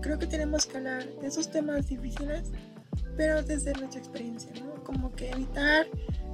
[0.00, 2.50] creo que tenemos que hablar de esos temas difíciles,
[3.16, 4.82] pero desde nuestra experiencia, ¿no?
[4.84, 5.86] Como que evitar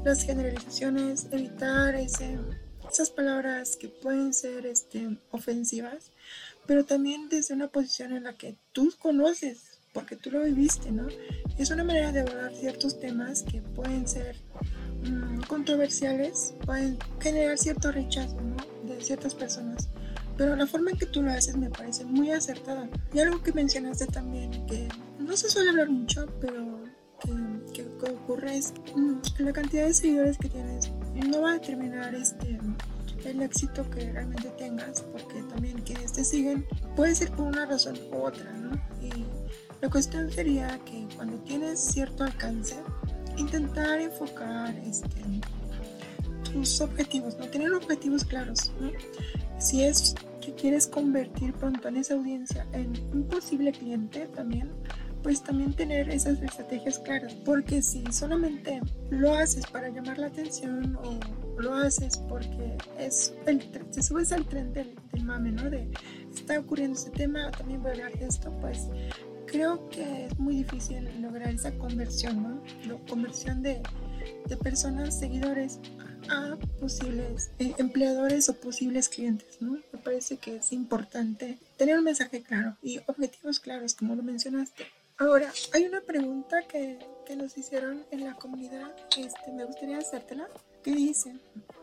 [0.05, 2.39] las generalizaciones, evitar ese,
[2.91, 6.11] esas palabras que pueden ser este, ofensivas,
[6.67, 11.07] pero también desde una posición en la que tú conoces, porque tú lo viviste, ¿no?
[11.59, 14.37] Es una manera de abordar ciertos temas que pueden ser
[15.05, 18.74] mm, controversiales, pueden generar cierto rechazo, ¿no?
[18.95, 19.89] De ciertas personas.
[20.37, 22.89] Pero la forma en que tú lo haces me parece muy acertada.
[23.13, 26.85] Y algo que mencionaste también, que no se suele hablar mucho, pero
[27.73, 32.59] que, ocurre es mm, la cantidad de seguidores que tienes no va a determinar este
[33.25, 37.99] el éxito que realmente tengas porque también quienes te siguen puede ser por una razón
[38.13, 38.75] u otra ¿no?
[39.01, 39.25] y
[39.81, 42.77] la cuestión sería que cuando tienes cierto alcance
[43.39, 45.23] intentar enfocar este,
[46.55, 48.73] tus objetivos no tener objetivos claros
[49.59, 54.71] si es que quieres convertir pronto en esa audiencia en un posible cliente también
[55.25, 60.97] pues también tener esas estrategias claras, porque si solamente lo haces para llamar la atención
[61.03, 61.19] o
[61.59, 63.59] lo haces porque es el,
[63.91, 65.71] te subes al tren del, del mame, ¿no?
[65.71, 65.89] De
[66.33, 68.87] está ocurriendo este tema, también voy a hablar de esto, pues
[69.47, 72.63] creo que es muy difícil lograr esa conversión, ¿no?
[72.87, 73.81] La conversión de,
[74.47, 75.81] de personas, seguidores
[76.29, 79.73] a posibles eh, empleadores o posibles clientes, ¿no?
[79.93, 84.87] Me parece que es importante tener un mensaje claro y objetivos claros, como lo mencionaste.
[85.17, 90.49] Ahora, hay una pregunta que, que nos hicieron en la comunidad, este, me gustaría hacértela,
[90.83, 91.37] que dice,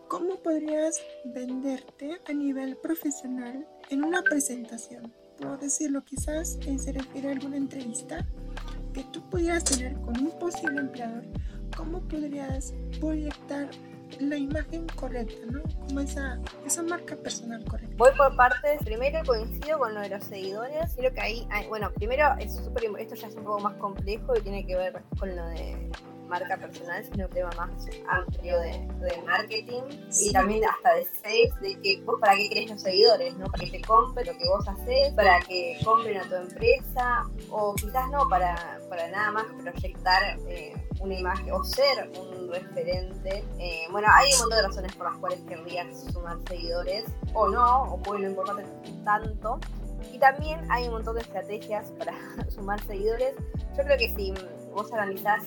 [0.08, 5.14] ¿cómo podrías venderte a nivel profesional en una presentación?
[5.38, 8.28] Puedo decirlo, quizás eh, se refiere a alguna entrevista
[8.94, 11.24] que tú pudieras tener con un posible empleador,
[11.76, 13.70] ¿cómo podrías proyectar
[14.20, 15.62] la imagen correcta, ¿no?
[15.88, 17.96] Como esa, esa marca personal correcta.
[17.98, 18.80] Voy por partes.
[18.84, 20.94] Primero coincido con lo de los seguidores.
[20.96, 24.42] Creo que ahí, bueno, primero es súper, esto ya es un poco más complejo y
[24.42, 25.90] tiene que ver con lo de
[26.32, 27.70] marca personal, sino un tema más
[28.08, 29.82] amplio de, de marketing
[30.18, 33.46] y también hasta de sales, de que vos para qué querés los seguidores, ¿no?
[33.48, 37.76] Para que te compren lo que vos haces, para que compren a tu empresa, o
[37.76, 43.44] quizás no, para, para nada más proyectar eh, una imagen o ser un referente.
[43.60, 47.84] Eh, bueno, hay un montón de razones por las cuales querrías sumar seguidores, o no,
[47.94, 48.64] o puede no importarte
[49.04, 49.60] tanto.
[50.14, 52.14] Y también hay un montón de estrategias para
[52.50, 53.36] sumar seguidores.
[53.78, 54.34] Yo creo que si
[54.74, 55.44] vos analizás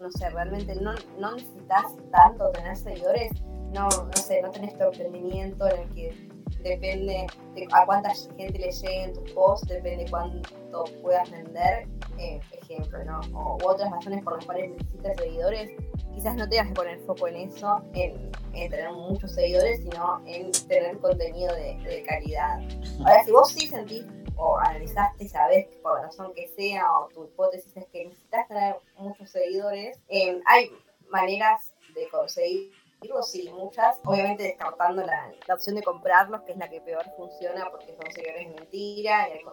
[0.00, 3.32] no sé, realmente no, no necesitas tanto tener seguidores,
[3.72, 6.28] no, no sé, no tenés tu emprendimiento en el que
[6.62, 13.04] depende de a cuánta gente le lleguen tus posts, depende cuánto puedas vender, eh, ejemplo,
[13.04, 13.20] ¿no?
[13.34, 15.70] O, u otras razones por las cuales necesitas seguidores,
[16.14, 20.98] quizás no tengas que poner foco en eso, en, tener muchos seguidores, sino en tener
[20.98, 22.58] contenido de, de calidad.
[23.00, 24.06] Ahora, si vos sí sentís
[24.36, 28.76] o analizaste, sabes por la razón que sea, o tu hipótesis es que necesitas tener
[28.98, 30.70] muchos seguidores, eh, hay
[31.08, 33.98] maneras de conseguirlos, sí, muchas.
[34.04, 38.48] Obviamente descartando la, opción de comprarlos, que es la que peor funciona porque son seguidores
[38.48, 39.44] mentira y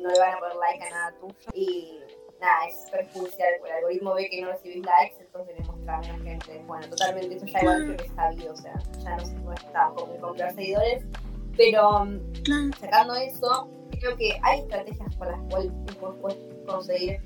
[0.00, 1.34] no le van a poner like a nada tuyo.
[1.54, 2.00] Y
[2.40, 6.22] nada, es perjudicial, el algoritmo ve que no recibís likes, entonces le muestra a menos
[6.22, 6.64] gente.
[6.66, 10.20] Bueno, totalmente, eso ya igual que es sabido, o sea, ya no, no está como
[10.20, 11.04] comprar seguidores.
[11.56, 12.06] Pero
[12.78, 15.72] sacando eso, creo que hay estrategias por las cuales
[16.20, 17.20] puedes conseguir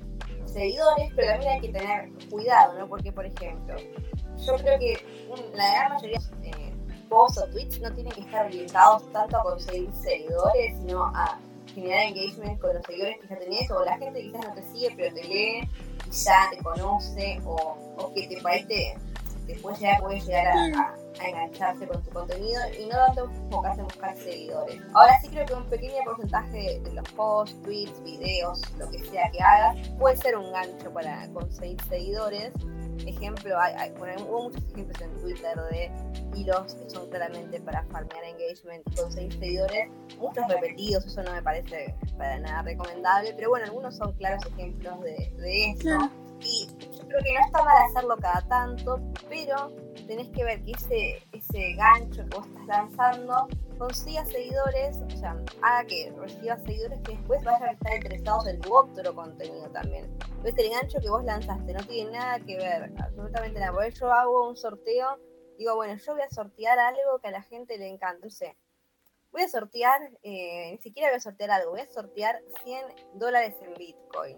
[0.45, 2.87] seguidores, pero también hay que tener cuidado, ¿no?
[2.87, 3.75] Porque, por ejemplo,
[4.45, 5.05] yo creo que
[5.53, 6.73] la gran mayoría de
[7.09, 11.39] posts o tweets no tienen que estar orientados tanto a conseguir seguidores, sino a
[11.73, 14.93] generar engagement con los seguidores que ya tenés, o la gente quizás no te sigue,
[14.95, 15.69] pero te lee
[16.07, 17.55] y ya te conoce, o,
[17.97, 18.95] o que te parece
[19.47, 24.17] después ya puedes llegar a, engancharse con tu contenido y no tanto enfocarte en buscar
[24.17, 24.81] seguidores.
[24.93, 29.29] Ahora sí creo que un pequeño porcentaje de los posts, tweets, videos, lo que sea
[29.31, 32.51] que hagas, puede ser un gancho para conseguir seguidores.
[33.05, 33.91] Ejemplo, hay,
[34.27, 35.91] hubo muchos ejemplos en Twitter de
[36.35, 41.41] hilos que son claramente para farmear engagement y conseguir seguidores, muchos repetidos, eso no me
[41.41, 46.09] parece para nada recomendable, pero bueno, algunos son claros ejemplos de, de eso.
[46.41, 46.67] Y
[47.15, 49.69] creo que no está mal hacerlo cada tanto, pero
[50.07, 53.47] tenés que ver que ese, ese gancho que vos estás lanzando
[53.77, 58.59] consiga seguidores, o sea, haga que reciba seguidores que después vayan a estar interesados en
[58.61, 60.05] tu otro contenido también.
[60.37, 63.73] Entonces el gancho que vos lanzaste no tiene nada que ver, absolutamente nada.
[63.73, 65.19] Por eso hago un sorteo,
[65.57, 68.57] digo, bueno, yo voy a sortear algo que a la gente le encanta, no sé.
[69.31, 73.55] Voy a sortear, eh, ni siquiera voy a sortear algo, voy a sortear 100 dólares
[73.61, 74.37] en Bitcoin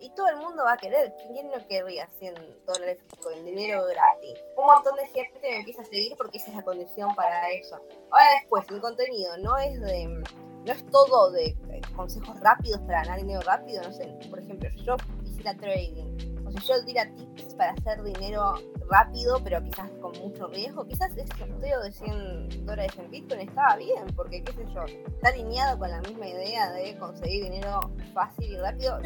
[0.00, 1.14] y todo el mundo va a querer.
[1.28, 2.34] ¿Quién no querría 100
[2.66, 4.38] dólares con dinero gratis?
[4.56, 7.76] Un montón de gente me empieza a seguir porque esa es la condición para eso.
[8.10, 10.22] Ahora después, el contenido no es de
[10.64, 11.56] no es todo de
[11.96, 16.58] consejos rápidos para ganar dinero rápido, no sé, por ejemplo, yo hiciera trading, o si
[16.66, 18.54] yo diera tips para hacer dinero
[18.88, 23.76] rápido, pero quizás con mucho riesgo, quizás ese sorteo de 100 dólares en Bitcoin estaba
[23.76, 27.80] bien, porque qué sé yo, está alineado con la misma idea de conseguir dinero
[28.14, 28.98] fácil y rápido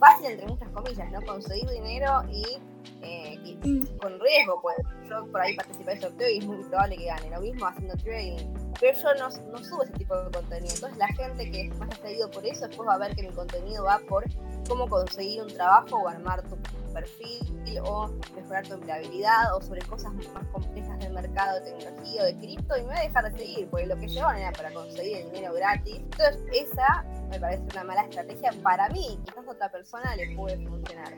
[0.00, 1.20] fácil entre muchas comillas, ¿no?
[1.22, 2.58] Conseguir dinero y,
[3.02, 3.98] eh, mm.
[3.98, 4.76] con riesgo, pues
[5.08, 7.94] yo por ahí participé del sorteo y es muy probable que gane, lo mismo haciendo
[7.96, 8.38] trading,
[8.80, 12.02] pero yo no, no subo ese tipo de contenido, entonces la gente que más ha
[12.02, 14.24] seguido por eso después va a ver que mi contenido va por
[14.68, 16.56] cómo conseguir un trabajo o armar tu
[16.92, 22.24] perfil o mejorar tu empleabilidad o sobre cosas más complejas del mercado de tecnología o
[22.24, 24.72] de cripto y me voy a dejar de seguir porque lo que llevan era para
[24.72, 25.96] conseguir el dinero gratis.
[25.96, 30.56] Entonces esa me parece una mala estrategia para mí, quizás a otra persona le puede
[30.66, 31.14] funcionar.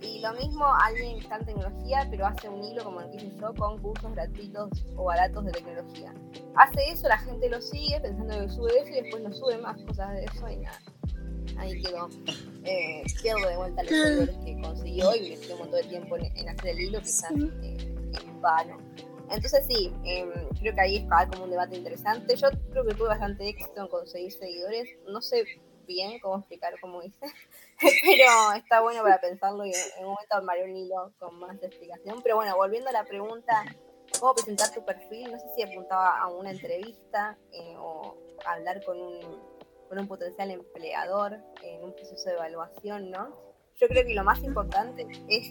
[0.00, 3.54] Y lo mismo alguien que está en tecnología, pero hace un hilo, como hice yo,
[3.54, 6.14] con cursos gratuitos o baratos de tecnología.
[6.54, 9.80] Hace eso, la gente lo sigue pensando que sube eso y después no sube más
[9.82, 10.78] cosas de eso y nada.
[11.58, 12.08] Ahí quedó.
[12.64, 16.48] Eh, pierdo de vuelta los seguidores que consiguió y le un montón de tiempo en,
[16.48, 17.32] hacer el hilo, quizás
[17.62, 18.78] eh, en vano.
[19.30, 20.30] Entonces sí, em,
[20.60, 22.36] creo que ahí está como un debate interesante.
[22.36, 24.88] Yo creo que tuve bastante éxito en conseguir seguidores.
[25.08, 25.44] No sé
[25.86, 27.26] bien cómo explicar cómo hice,
[27.80, 32.20] pero está bueno para pensarlo y en un momento armaré un hilo con más explicación.
[32.22, 33.64] Pero bueno, volviendo a la pregunta,
[34.18, 35.32] ¿cómo presentar tu perfil?
[35.32, 39.55] No sé si apuntaba a una entrevista eh, o hablar con un,
[39.88, 43.34] con un potencial empleador en un proceso de evaluación, ¿no?
[43.76, 45.50] Yo creo que lo más importante es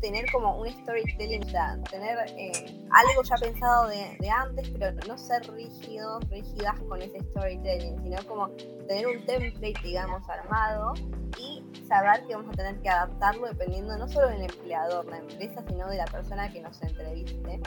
[0.00, 2.52] tener como un storytelling, o sea, tener eh,
[2.90, 8.16] algo ya pensado de, de, antes, pero no ser rígidos, rígidas con ese storytelling, sino
[8.26, 8.48] como
[8.86, 10.92] tener un template, digamos, armado
[11.38, 15.64] y saber que vamos a tener que adaptarlo dependiendo no solo del empleador, la empresa,
[15.66, 17.60] sino de la persona que nos entreviste.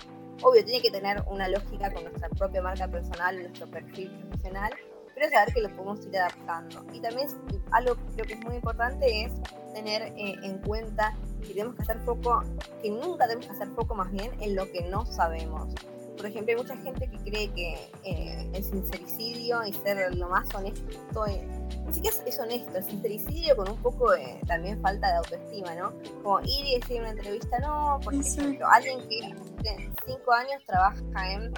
[0.44, 4.72] Obvio, tiene que tener una lógica con nuestra propia marca personal, nuestro perfil profesional,
[5.18, 6.86] pero saber que lo podemos ir adaptando.
[6.94, 7.28] Y también
[7.72, 9.32] algo creo que es muy importante es
[9.74, 12.44] tener eh, en cuenta que tenemos que hacer foco,
[12.82, 15.74] que nunca tenemos que hacer foco más bien en lo que no sabemos.
[16.16, 20.54] Por ejemplo, hay mucha gente que cree que eh, el sincericidio y ser lo más
[20.54, 21.26] honesto,
[21.86, 25.94] ni siquiera es, honesto, el sincericidio con un poco de también falta de autoestima, ¿no?
[26.24, 29.26] Como ir y decir en una entrevista, no, por ejemplo, alguien que
[29.60, 31.54] hace cinco años trabaja en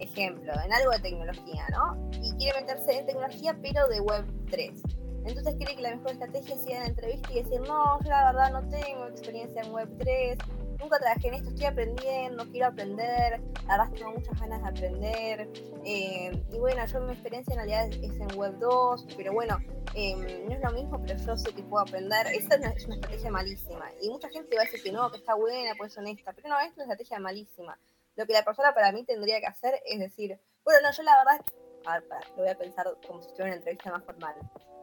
[0.00, 2.10] ejemplo, en algo de tecnología, ¿no?
[2.22, 4.82] Y quiere meterse en tecnología, pero de Web 3.
[5.24, 8.32] Entonces cree que la mejor estrategia es ir a la entrevista y decir, no, la
[8.32, 10.38] verdad no tengo experiencia en Web 3,
[10.80, 15.48] nunca trabajé en esto, estoy aprendiendo, quiero aprender, verdad tengo muchas ganas de aprender.
[15.84, 19.58] Eh, y bueno, yo mi experiencia en realidad es en Web 2, pero bueno,
[19.94, 22.26] em, no es lo mismo, pero yo sé que puedo aprender.
[22.28, 23.90] Esta es una, es una, estrategia malísima.
[24.00, 26.60] Y mucha gente va a decir que no, que está buena, pues honesta, pero no,
[26.60, 27.78] es una estrategia malísima.
[28.16, 31.16] Lo que la persona para mí tendría que hacer es decir, bueno, no, yo la
[31.18, 31.46] verdad,
[31.84, 34.34] a ver, lo voy a pensar como si estuviera en una entrevista más formal.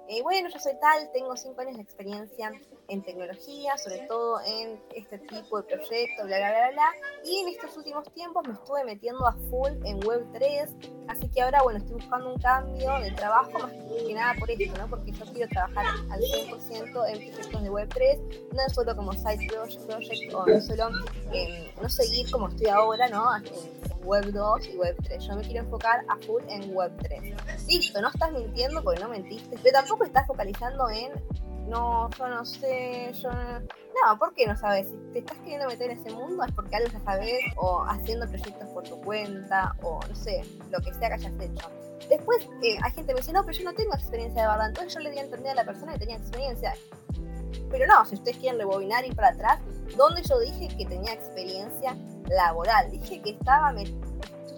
[0.08, 2.52] Eh, bueno, yo soy tal, tengo cinco años de experiencia
[2.88, 6.92] en tecnología, sobre todo en este tipo de proyectos, bla, bla, bla, bla.
[7.24, 11.62] Y en estos últimos tiempos me estuve metiendo a full en Web3, así que ahora,
[11.64, 14.88] bueno, estoy buscando un cambio de trabajo más que nada por esto, ¿no?
[14.90, 20.34] Porque yo quiero trabajar al 100% en proyectos de Web3, no solo como side project,
[20.34, 20.90] o no solo
[21.32, 23.24] eh, no seguir como estoy ahora, ¿no?
[24.04, 25.26] Web 2 y Web 3.
[25.26, 27.68] Yo me quiero enfocar a full en Web 3.
[27.68, 31.12] Listo, no estás mintiendo porque no mentiste, pero tampoco estás focalizando en,
[31.68, 33.60] no, yo no sé, yo no...
[33.60, 34.88] No, ¿por qué no sabes?
[34.90, 38.28] Si te estás queriendo meter en ese mundo es porque algo ya sabes, o haciendo
[38.28, 41.70] proyectos por tu cuenta, o no sé, lo que sea que hayas hecho.
[42.10, 44.68] Después eh, hay gente que me dice, no, pero yo no tengo experiencia de verdad.
[44.70, 46.74] Entonces yo le di a entender a la persona que tenía experiencia.
[47.70, 49.60] Pero no, si ustedes quieren rebobinar y ir para atrás,
[49.96, 51.96] ¿dónde yo dije que tenía experiencia
[52.30, 52.92] laboral.
[52.92, 53.74] Dije que estaba,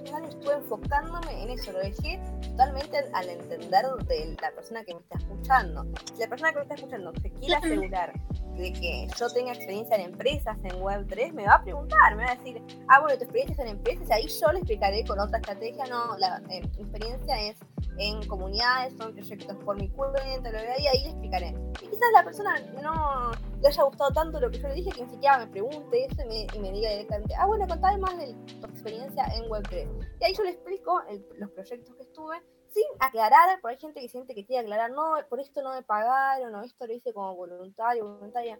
[0.05, 5.17] estuve enfocándome en eso, lo dejé totalmente al entender de la persona que me está
[5.17, 5.85] escuchando.
[6.13, 8.13] Si la persona que me está escuchando se quiere asegurar
[8.55, 12.31] de que yo tenga experiencia en empresas en Web3, me va a preguntar, me va
[12.31, 15.19] a decir, ah, bueno, tu experiencia es en empresas, y ahí yo le explicaré con
[15.19, 17.57] otra estrategia, no, la eh, experiencia es
[17.97, 21.55] en comunidades, son proyectos por mi cuenta, lo y ahí le explicaré.
[21.81, 25.03] Y quizás la persona no le haya gustado tanto lo que yo le dije que
[25.05, 28.17] ni siquiera me pregunte eso y me, y me diga directamente, ah, bueno, contame más
[28.17, 29.87] de tu experiencia en Web3.
[30.19, 31.01] Y ahí yo le explico
[31.37, 32.41] los proyectos que estuve
[32.75, 35.81] sin aclarar, porque hay gente que siente que quiere aclarar, no, por esto no me
[35.81, 38.59] pagaron, o esto lo hice como voluntario, voluntaria.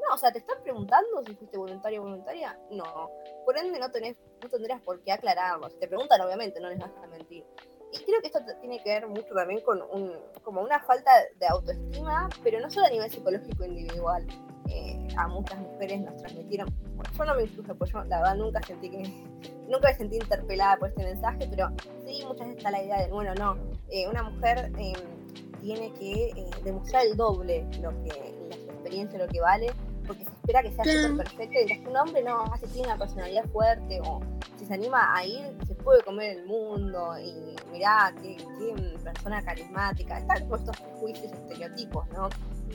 [0.00, 2.58] No, o sea, ¿te están preguntando si fuiste voluntario o voluntaria?
[2.70, 3.10] No.
[3.44, 5.68] Por ende, no, tenés, no tendrías por qué aclararlo.
[5.68, 7.44] Si te preguntan, obviamente, no les vas a mentir.
[7.92, 11.46] Y creo que esto tiene que ver mucho también con un, como una falta de
[11.46, 14.26] autoestima, pero no solo a nivel psicológico individual.
[14.68, 18.36] Eh, a muchas mujeres nos transmitieron, bueno, yo no me incluyo, pues yo la verdad
[18.36, 19.02] nunca sentí que,
[19.68, 21.70] nunca me sentí interpelada por este mensaje, pero
[22.06, 23.56] sí muchas veces está la idea de, bueno, no,
[23.88, 24.92] eh, una mujer eh,
[25.60, 29.72] tiene que demostrar el doble lo que la experiencia, lo que vale,
[30.06, 32.98] porque se espera que sea súper perfecto, y que un hombre no, hace tiene una
[32.98, 34.20] personalidad fuerte o
[34.56, 35.56] si se anima a ir,
[35.90, 38.36] puede comer el mundo y mirá, qué,
[39.02, 42.28] persona carismática, están todos estos juicios, estereotipos, ¿no?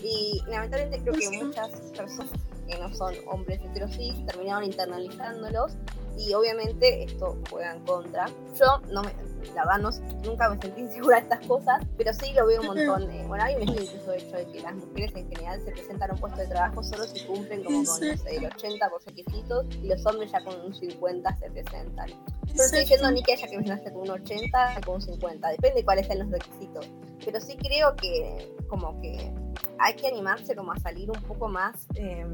[0.04, 2.34] Y lamentablemente creo que muchas personas
[2.68, 5.78] que no son hombres heterosis terminaron internalizándolos
[6.18, 8.26] y obviamente esto juega en contra.
[8.60, 9.14] Yo no me,
[9.54, 13.12] la verdad nunca me sentí insegura de estas cosas, pero sí lo veo un montón.
[13.12, 16.12] Eh, bueno, hay un estudio incluso hecho de que las mujeres en general se presentan
[16.12, 19.06] a un puesto de trabajo solo si cumplen como con, no sé, el 80 por
[19.06, 22.10] requisitos y los hombres ya con un 50 se presentan.
[22.56, 25.50] No estoy diciendo ni que haya que mencionarse con un 80 o con un 50,
[25.50, 26.90] depende de cuáles sean los requisitos.
[27.24, 29.34] Pero sí creo que como que
[29.80, 32.26] hay que animarse como a salir un poco más, eh,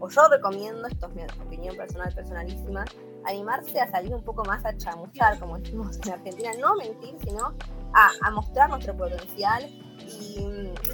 [0.00, 2.84] o yo recomiendo, esto es mi opinión personal, personalísima,
[3.26, 7.54] animarse a salir un poco más a chamuchar, como decimos en Argentina, no mentir, sino
[7.92, 9.64] a, mostrar nuestro potencial.
[10.06, 10.36] Y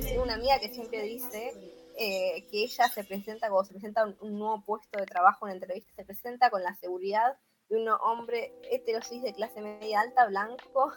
[0.03, 1.53] tengo una amiga que siempre dice
[1.97, 5.55] eh, que ella se presenta, cuando se presenta un, un, nuevo puesto de trabajo en
[5.55, 7.37] entrevista, se presenta con la seguridad
[7.69, 10.93] de un hombre heterosis de clase media alta, blanco,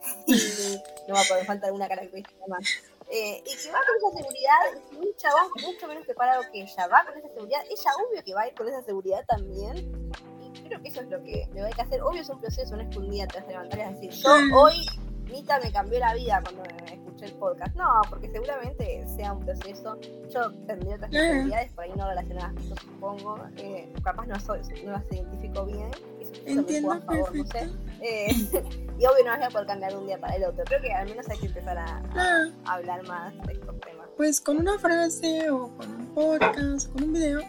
[0.26, 2.64] y no va a poder falta alguna característica más.
[3.12, 7.04] Eh, y que va con esa seguridad, un chabón mucho menos preparado que ella va
[7.04, 10.29] con esa seguridad, ella obvio que va a ir con esa seguridad también, y
[10.70, 12.82] creo que eso es lo que le hay que hacer, obvio es un proceso, no
[12.82, 14.86] es que un día te vas a levantar y decir, yo hoy,
[15.30, 19.44] Nita me cambió la vida cuando me escuché el podcast, no, porque seguramente sea un
[19.44, 19.98] proceso,
[20.32, 24.92] yo tendría otras necesidades, por ahí no relacionadas, yo supongo, eh, capaz no, soy, no
[24.92, 25.90] las identifico bien,
[26.46, 27.68] Entiendo a favor, no sé.
[28.00, 28.28] Eh,
[28.98, 30.64] y obvio no vas a poder cambiar de un día para el otro.
[30.64, 32.02] Creo que al menos hay que empezar a,
[32.64, 34.06] hablar más de estos temas.
[34.16, 37.40] Pues con una frase o con un podcast con un video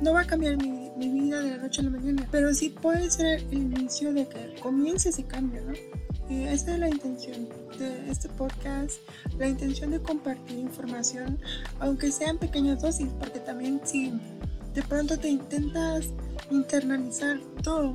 [0.00, 3.10] no va a cambiar mi, vida de la noche a la mañana, pero sí puede
[3.10, 5.72] ser el inicio de que comience ese cambio, ¿no?
[6.28, 9.00] Y esa es la intención de este podcast,
[9.38, 11.38] la intención de compartir información,
[11.80, 14.12] aunque sean pequeñas dosis, porque también si
[14.72, 16.06] de pronto te intentas
[16.50, 17.94] internalizar todo,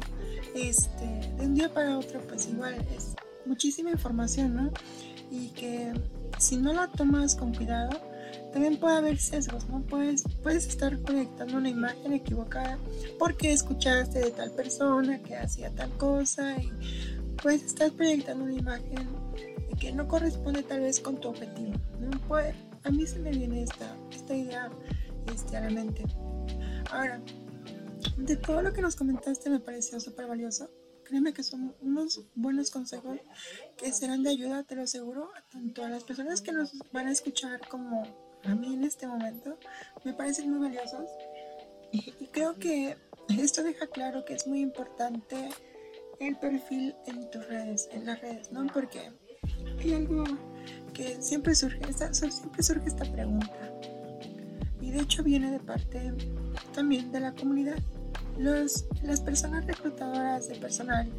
[0.55, 1.05] este,
[1.37, 4.71] de un día para otro, pues igual es muchísima información, ¿no?
[5.31, 5.93] Y que
[6.37, 7.99] si no la tomas con cuidado,
[8.51, 9.81] también puede haber sesgos, ¿no?
[9.81, 12.77] Puedes, puedes estar proyectando una imagen equivocada
[13.17, 16.71] porque escuchaste de tal persona que hacía tal cosa y
[17.41, 19.07] puedes estar proyectando una imagen
[19.79, 22.35] que no corresponde tal vez con tu objetivo, ¿no?
[22.83, 24.69] A mí se me viene esta, esta idea
[25.33, 26.03] este, a la mente.
[26.91, 27.21] Ahora,
[28.17, 30.69] de todo lo que nos comentaste me pareció súper valioso.
[31.03, 33.19] Créeme que son unos buenos consejos
[33.77, 37.11] que serán de ayuda, te lo aseguro, tanto a las personas que nos van a
[37.11, 39.57] escuchar como a mí en este momento.
[40.03, 41.09] Me parecen muy valiosos.
[41.91, 42.97] Y, creo que
[43.37, 45.49] esto deja claro que es muy importante
[46.19, 48.67] el perfil en tus redes, en las redes, ¿no?
[48.67, 49.11] Porque
[49.79, 50.23] hay algo
[50.93, 51.81] que siempre surge,
[52.11, 53.73] siempre surge esta pregunta.
[54.81, 56.13] Y de hecho viene de parte
[56.73, 57.77] también de la comunidad
[58.37, 61.11] los, las personas reclutadoras de personal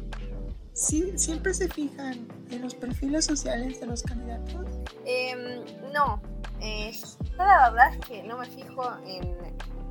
[0.73, 4.65] sí, siempre se fijan en los perfiles sociales de los candidatos.
[5.05, 5.63] Em,
[5.93, 6.21] no,
[6.59, 9.37] eh, yo la verdad es que no me fijo en...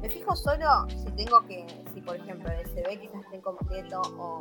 [0.01, 4.41] Me fijo solo si tengo que, si por ejemplo el CV quizás esté incompleto o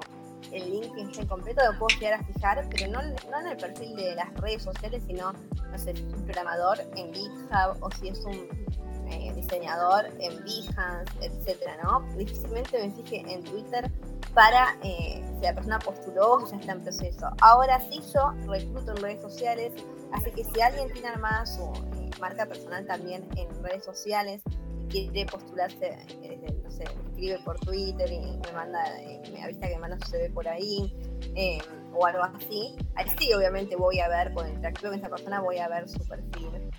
[0.53, 3.93] el link esté incompleto, lo puedo llegar a fijar, pero no, no en el perfil
[3.97, 8.07] de las redes sociales, sino, no sé, si es un programador en GitHub o si
[8.07, 8.47] es un
[9.11, 12.01] eh, diseñador en Behance, etcétera, ¿no?
[12.15, 13.91] Difícilmente me fije en Twitter
[14.33, 17.27] para eh, si la persona postuló o ya está en proceso.
[17.41, 19.73] Ahora sí yo recluto en redes sociales,
[20.13, 24.41] así que si alguien tiene armada su eh, marca personal también en redes sociales
[24.91, 25.97] y quiere postularse,
[26.63, 28.83] no sé, me escribe por Twitter y me manda,
[29.31, 30.95] me avisa que me manda su CV por ahí
[31.93, 35.57] o algo así, ahí sí obviamente voy a ver, cuando interactúo con esa persona voy
[35.57, 36.69] a ver su perfil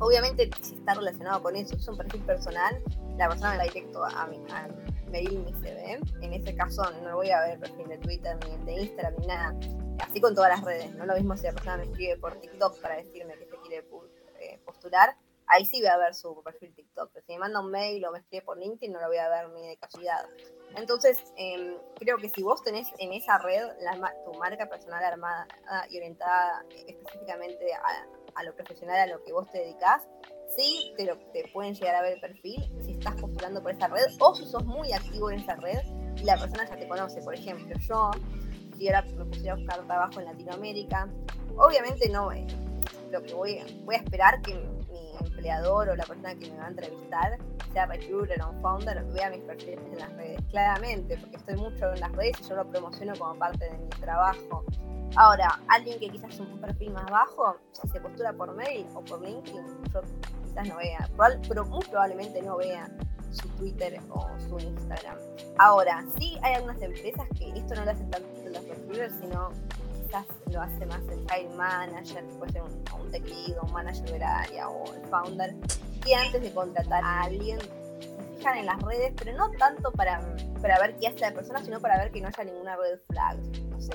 [0.00, 2.82] obviamente si está relacionado con eso, es un perfil personal,
[3.16, 4.38] la persona me va directo a mi
[5.10, 6.00] mail mi CV.
[6.22, 9.26] En ese caso no voy a ver perfil de Twitter ni el de Instagram ni
[9.26, 9.54] nada.
[10.00, 10.94] Así con todas las redes.
[10.94, 13.86] No lo mismo si la persona me escribe por TikTok para decirme que se quiere
[14.40, 15.16] eh, postular.
[15.46, 17.10] Ahí sí voy a ver su perfil TikTok.
[17.12, 19.28] Pero si me manda un mail o me escribe por LinkedIn, no lo voy a
[19.28, 20.26] ver ni de casualidad.
[20.76, 23.68] Entonces, em, creo que si vos tenés en esa red
[24.24, 25.46] tu marca personal armada
[25.88, 28.06] y orientada específicamente a,
[28.36, 30.08] a lo profesional a lo que vos te dedicás,
[30.56, 33.88] sí te, lo, te pueden llegar a ver el perfil si estás postulando por esa
[33.88, 35.80] red o si sos muy activo en esa red
[36.16, 37.20] y la persona ya te conoce.
[37.22, 38.10] Por ejemplo, yo,
[38.76, 41.08] si ahora me pusiera a buscar trabajo en Latinoamérica,
[41.56, 42.46] obviamente no, eh,
[43.10, 46.68] lo que voy, a esperar que mi empleador o la persona que me va a
[46.68, 47.38] entrevistar
[47.72, 52.00] sea recruiter o founder, vea mis perfiles en las redes, claramente, porque estoy mucho en
[52.00, 54.64] las redes y yo lo promociono como parte de mi trabajo.
[55.16, 59.04] Ahora, alguien que quizás es un perfil más bajo, si se postura por mail o
[59.04, 60.02] por LinkedIn, yo
[60.50, 61.08] quizás no vea,
[61.48, 62.88] pero muy probablemente no vea
[63.30, 65.16] su Twitter o su Instagram.
[65.58, 69.50] Ahora, sí hay algunas empresas que esto no lo hacen tanto los recruiters, sino
[70.02, 74.10] quizás lo hace más el file manager, puede ser un, un tech lead, un manager
[74.10, 75.54] del área o el founder,
[76.04, 80.20] que antes de contratar a alguien se fijan en las redes, pero no tanto para,
[80.60, 83.38] para ver qué hace la persona, sino para ver que no haya ninguna red flag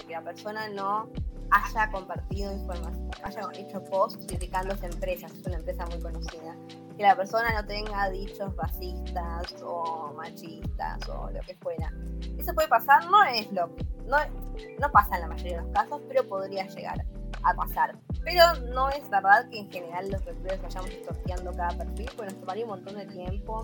[0.07, 1.09] que la persona no
[1.51, 6.55] haya compartido información, haya hecho posts criticando a esa empresa, es una empresa muy conocida,
[6.95, 11.91] que la persona no tenga dichos racistas o machistas o lo que fuera.
[12.37, 13.69] Eso puede pasar, no es lo
[14.07, 14.17] no,
[14.79, 17.05] no pasa en la mayoría de los casos, pero podría llegar
[17.43, 17.97] a pasar.
[18.23, 18.43] Pero
[18.73, 22.63] no es verdad que en general los recruiters vayamos sorteando cada perfil, porque nos tomaría
[22.63, 23.63] un montón de tiempo.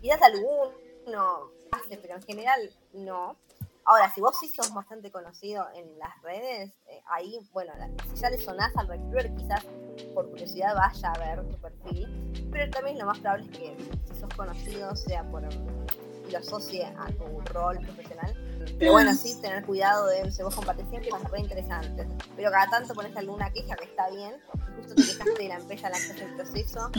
[0.00, 3.36] Quizás alguno hace, pero en general no.
[3.86, 7.72] Ahora, si vos sí sos bastante conocido en las redes, eh, ahí, bueno,
[8.10, 9.62] si ya le sonás al recruiter, quizás
[10.14, 13.76] por curiosidad vaya a ver tu perfil, pero también lo más probable es que
[14.06, 15.42] si sos conocido sea por,
[16.26, 18.34] y lo asocie a tu rol profesional.
[18.78, 22.06] Pero bueno, sí, tener cuidado de si vos compartís siempre cosas re interesantes.
[22.34, 24.34] Pero cada tanto pones alguna queja que está bien,
[24.76, 26.90] justo te quejaste de la empresa, la empresa el proceso.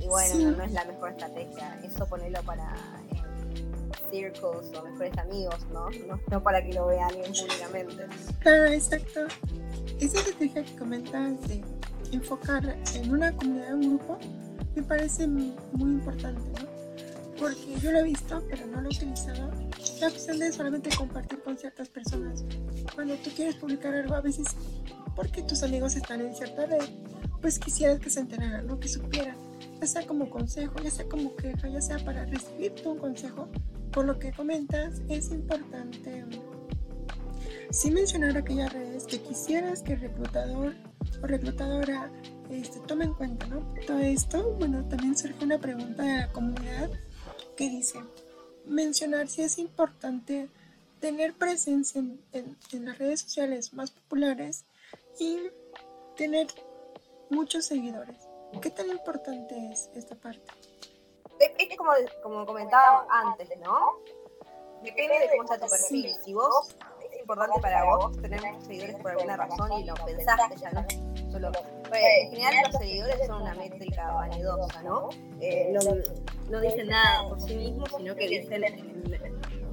[0.00, 1.78] Y bueno, no, es la mejor estrategia.
[1.84, 2.74] Eso ponerlo para
[4.10, 5.88] circles o mejores amigos, ¿no?
[6.30, 6.42] ¿no?
[6.42, 8.06] para que lo vea alguien públicamente.
[8.40, 9.20] Claro, exacto.
[10.00, 11.62] Esa estrategia que comentas de
[12.12, 14.18] enfocar en una comunidad, un grupo,
[14.74, 16.70] me parece muy importante, ¿no?
[17.40, 19.50] Porque yo lo he visto, pero no lo he utilizado.
[20.00, 22.44] La opción de solamente compartir con ciertas personas.
[22.94, 24.48] Cuando tú quieres publicar algo, a veces,
[25.16, 26.84] porque tus amigos están en cierta red,
[27.40, 28.78] pues quisieras que se enteraran, ¿no?
[28.78, 29.36] Que supieran.
[29.80, 33.48] Ya sea como consejo, ya sea como queja, ya sea para recibir un consejo.
[33.92, 36.24] Por lo que comentas, es importante
[37.70, 40.74] sí mencionar aquellas redes que quisieras que el reclutador
[41.22, 42.10] o reclutadora
[42.50, 43.60] este, tome en cuenta, ¿no?
[43.86, 46.90] Todo esto, bueno, también surge una pregunta de la comunidad
[47.56, 48.00] que dice,
[48.66, 50.48] mencionar si es importante
[51.00, 54.64] tener presencia en, las redes sociales más populares
[55.18, 55.38] y
[56.16, 56.48] tener
[57.30, 58.16] muchos seguidores.
[58.60, 60.42] ¿Qué tan importante es esta parte?
[61.40, 61.90] Es como,
[62.22, 63.98] como comentaba antes, ¿no?
[64.82, 66.14] Depende de cómo está tu perfil.
[66.22, 66.76] Si vos
[67.10, 70.84] es importante para vos tener muchos seguidores por alguna razón y lo pensaste ya, no
[71.30, 71.50] solo.
[71.88, 75.08] Pues, en general los seguidores son una métrica vanidosa, ¿no?
[75.40, 75.80] Eh, no,
[76.50, 78.62] no, dicen nada por sí mismos, sino que dicen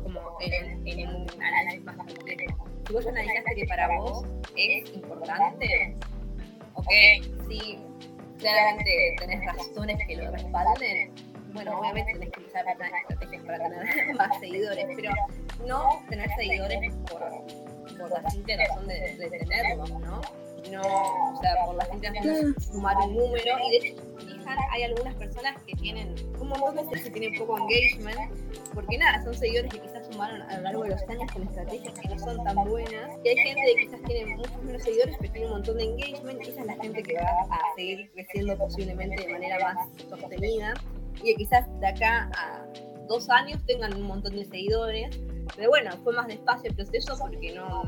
[0.04, 2.66] como en, en un análisis más complejo.
[2.86, 5.98] Si vos analizaste que para vos es importante,
[6.76, 6.90] ok,
[7.50, 7.80] si
[8.38, 11.14] claramente tenés razones que lo respalden,
[11.58, 15.12] bueno, obviamente tenés que usar estrategias para tener más seguidores, pero
[15.66, 20.22] no tener seguidores por, por la simple razón de, de tenerlos, ¿no?
[20.72, 23.58] no, o sea, por la gente razón sumar un número.
[23.68, 24.02] Y de hecho,
[24.72, 28.32] hay algunas personas que tienen un montón de que tienen poco engagement,
[28.74, 31.94] porque nada, son seguidores que quizás sumaron a lo largo de los años con estrategias
[32.00, 33.18] que no son tan buenas.
[33.24, 36.46] Y hay gente que quizás tiene muchos menos seguidores, pero tiene un montón de engagement.
[36.46, 40.74] Y esa es la gente que va a seguir creciendo posiblemente de manera más sostenida.
[41.24, 42.66] Y quizás de acá a
[43.08, 45.20] dos años tengan un montón de seguidores.
[45.56, 47.84] Pero bueno, fue más despacio el proceso porque no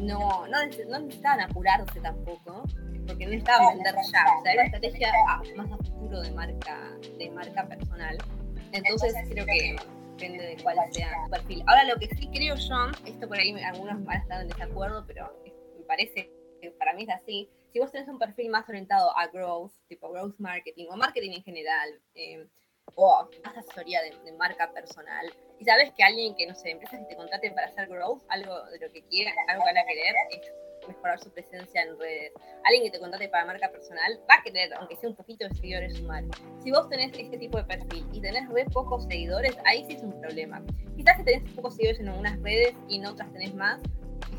[0.00, 0.58] no, no,
[0.88, 2.64] no necesitaban apurarse tampoco,
[3.06, 4.24] porque no necesitaban vender ya.
[4.38, 5.12] O sea, era una estrategia
[5.56, 8.18] más a futuro de marca, de marca personal.
[8.72, 9.76] Entonces creo que
[10.12, 11.62] depende de cuál sea tu perfil.
[11.66, 15.04] Ahora lo que sí creo yo, esto por ahí algunos van a estar en desacuerdo,
[15.06, 15.32] pero
[15.78, 16.30] me parece
[16.60, 17.50] que para mí es así.
[17.72, 21.42] Si vos tenés un perfil más orientado a growth, tipo growth marketing o marketing en
[21.42, 22.46] general, eh,
[22.94, 27.06] o más asesoría de, marca personal, y sabes que alguien que, no sé, empresas que
[27.06, 30.14] te contraten para hacer growth, algo de lo que quieran, algo que van a querer,
[30.30, 30.52] es
[30.88, 32.32] mejorar su presencia en redes.
[32.64, 35.54] Alguien que te contrate para marca personal va a querer, aunque sea un poquito de
[35.54, 36.24] seguidores, sumar.
[36.62, 40.02] Si vos tenés este tipo de perfil y tenés re pocos seguidores, ahí sí es
[40.02, 40.60] un problema.
[40.96, 43.80] Quizás si tenés pocos seguidores en algunas redes y en otras tenés más,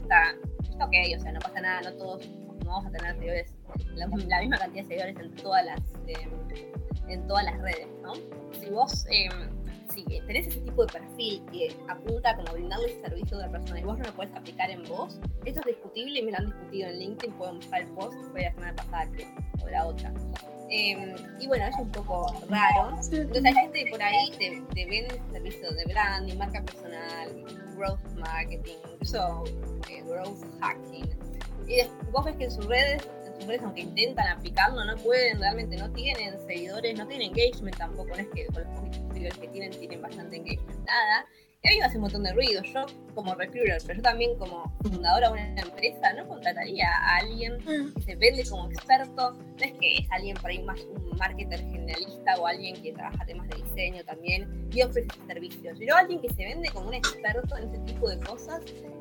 [0.01, 0.35] está,
[0.69, 2.29] está ok, o sea, no pasa nada, no todos
[2.65, 3.53] vamos a tener seguidores,
[3.95, 5.79] la, misma cantidad de seguidores en todas las...
[6.07, 6.27] Eh,
[7.07, 8.13] en todas las redes, ¿no?
[8.59, 9.29] Si vos eh,
[9.93, 13.79] si tenés ese tipo de perfil que apunta como brindarle ese servicio a otra persona
[13.79, 16.45] y vos no lo puedes aplicar en vos, esto es discutible y me lo han
[16.47, 19.09] discutido en LinkedIn, pueden buscar el post, fue la semana pasada
[19.63, 20.13] o la otra.
[20.69, 22.97] Em, y bueno, es un poco raro.
[23.11, 27.29] Entonces hay gente que por ahí te, te vende servicios de branding, marca personal,
[27.75, 29.43] growth marketing, incluso
[29.89, 31.09] eh, growth hacking.
[31.67, 31.81] Y
[32.11, 33.07] vos ves que en sus redes
[33.63, 38.27] aunque intentan aplicarlo, no pueden, realmente no tienen seguidores, no tienen engagement tampoco, no es
[38.33, 41.25] que con los seguidores que tienen tienen bastante engagement, nada.
[41.65, 42.61] Y a mí me hace un montón de ruido.
[42.61, 42.85] Yo,
[43.15, 47.93] como recruiter, pero yo también como fundadora de una empresa, no contrataría a alguien mm.
[47.93, 49.31] que se vende como experto.
[49.31, 53.25] No es que es alguien por ahí más un marketer generalista o alguien que trabaja
[53.25, 55.79] temas de diseño también y ofrece servicios.
[55.79, 58.59] Yo alguien que se vende como un experto en ese tipo de cosas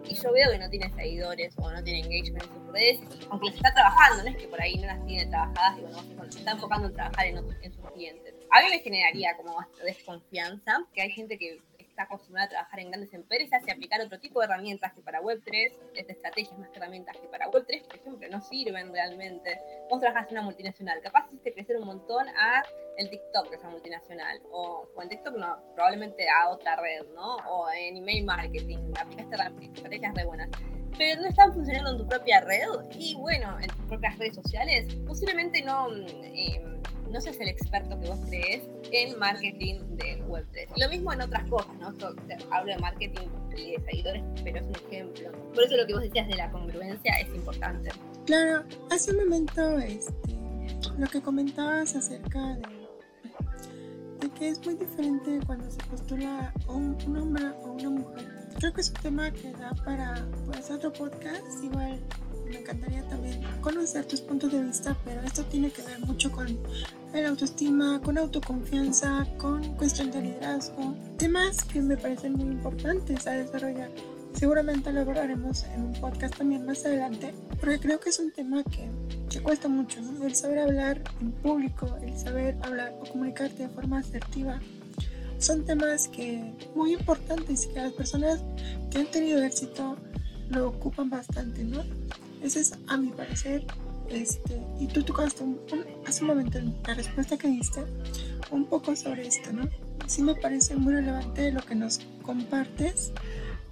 [0.09, 3.01] y yo veo que no tiene seguidores o no tiene engagement en sus redes,
[3.31, 6.33] aunque las está trabajando, no es que por ahí no las tiene trabajadas y bueno,
[6.33, 8.35] se está enfocando en trabajar en, en sus clientes.
[8.51, 11.61] A mí me generaría como desconfianza que hay gente que
[11.93, 15.20] está acostumbrada a trabajar en grandes empresas y aplicar otro tipo de herramientas que para
[15.20, 19.61] Web3, es estrategias más que herramientas que para Web3, por ejemplo, no sirven realmente.
[19.90, 22.62] Vos trabajas en una multinacional, capaz hiciste crecer un montón a
[22.97, 27.36] el TikTok, que es una multinacional, o, en TikTok no, probablemente a otra red, ¿no?
[27.36, 30.51] O en email marketing, aplicaste estrategias de buenas
[30.99, 32.68] pero no están funcionando en tu propia red
[32.99, 36.62] y bueno, en tus propias redes sociales, posiblemente no, eh,
[37.13, 40.69] no seas el experto que vos crees en marketing de Web3.
[40.77, 41.93] Lo mismo en otras cosas, ¿no?
[42.51, 45.33] hablo de marketing y de seguidores, pero es un ejemplo.
[45.55, 47.91] Por eso lo que vos decías de la congruencia es importante.
[48.25, 50.13] Claro, hace un momento este,
[50.99, 52.63] lo que comentabas acerca de,
[54.19, 58.25] porque es muy diferente cuando se postula un, un hombre o una mujer.
[58.59, 62.01] Creo que es un tema que da para pues, otro podcast, igual
[62.53, 66.47] me encantaría también conocer tus puntos de vista, pero esto tiene que ver mucho con
[67.15, 73.33] el autoestima, con autoconfianza, con cuestión de liderazgo, temas que me parecen muy importantes a
[73.33, 73.91] desarrollar.
[74.35, 78.63] Seguramente lo abordaremos en un podcast también más adelante, porque creo que es un tema
[78.65, 78.91] que,
[79.31, 80.27] que cuesta mucho, ¿no?
[80.27, 84.61] El saber hablar en público, el saber hablar o comunicarte de forma asertiva,
[85.39, 88.45] son temas que muy importantes y que las personas
[88.91, 89.97] que han tenido éxito
[90.49, 91.83] lo ocupan bastante, ¿no?
[92.43, 93.64] Ese es a mi parecer.
[94.09, 95.43] Este, y tú tocaste
[96.07, 97.82] hace un momento la respuesta que diste
[98.51, 99.68] un poco sobre esto, ¿no?
[100.07, 103.12] Sí me parece muy relevante lo que nos compartes,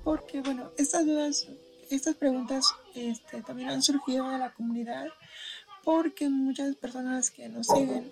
[0.03, 1.49] porque bueno, estas dudas,
[1.91, 2.65] estas preguntas
[2.95, 5.09] este, también han surgido de la comunidad,
[5.85, 8.11] porque muchas personas que nos siguen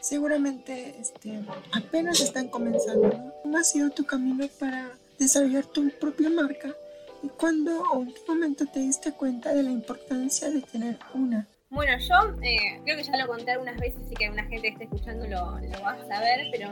[0.00, 3.32] seguramente este, apenas están comenzando.
[3.42, 6.74] ¿Cómo ha sido tu camino para desarrollar tu propia marca?
[7.22, 11.46] ¿Y cuándo o en qué momento te diste cuenta de la importancia de tener una?
[11.70, 14.68] Bueno, yo eh, creo que ya lo conté algunas veces y que alguna gente que
[14.68, 16.70] esté escuchando lo, lo va a saber, pero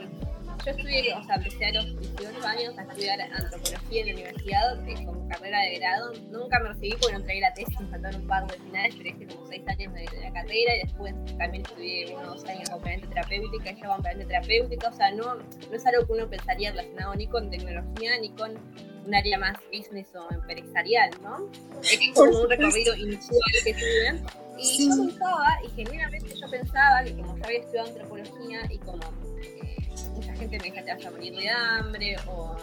[0.64, 4.88] yo estudié, o sea, empecé a los 18 años a estudiar antropología en la universidad
[4.88, 6.12] eh, como carrera de grado.
[6.30, 9.08] Nunca me recibí porque no traí la tesis, me faltaron un par de finales, pero
[9.10, 13.06] hice como 6 años de, la carrera y después también estudié unos años de componente
[13.08, 14.88] terapéutica yo componente terapéutica.
[14.88, 18.58] O sea, no, no es algo que uno pensaría relacionado ni con tecnología ni con
[19.06, 21.50] un área más business o empresarial, ¿no?
[21.82, 24.22] Es como un recorrido inusual que tuve.
[24.58, 29.00] Y yo pensaba, y genuinamente yo pensaba que como yo había estudiado antropología y como
[30.14, 32.56] mucha gente me dice te vas a morir de hambre o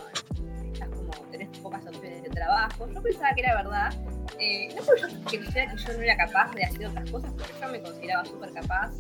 [0.72, 3.94] estás como, tenés pocas opciones de trabajo, yo pensaba que era verdad.
[4.40, 7.54] Eh, no porque yo que que yo no era capaz de hacer otras cosas, porque
[7.60, 8.92] yo me consideraba súper capaz,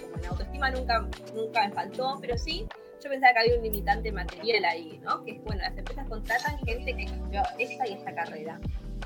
[0.00, 2.66] como en autoestima nunca, nunca me faltó, pero sí
[3.02, 5.24] yo pensaba que había un limitante material ahí, ¿no?
[5.24, 8.60] Que es, bueno, las empresas contratan gente que estudió esta y esta carrera,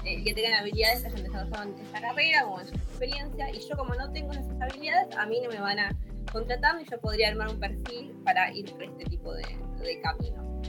[0.05, 3.61] eh, que tengan habilidades que hayan desarrollado en esta carrera o en su experiencia, y
[3.61, 5.97] yo como no tengo esas habilidades, a mí no me van a
[6.33, 9.45] contratar y yo podría armar un perfil para ir por este tipo de,
[9.81, 10.61] de camino.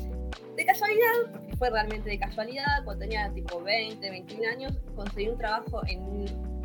[0.55, 5.37] De casualidad, porque fue realmente de casualidad, cuando tenía tipo 20, 21 años, conseguí un
[5.37, 6.61] trabajo en un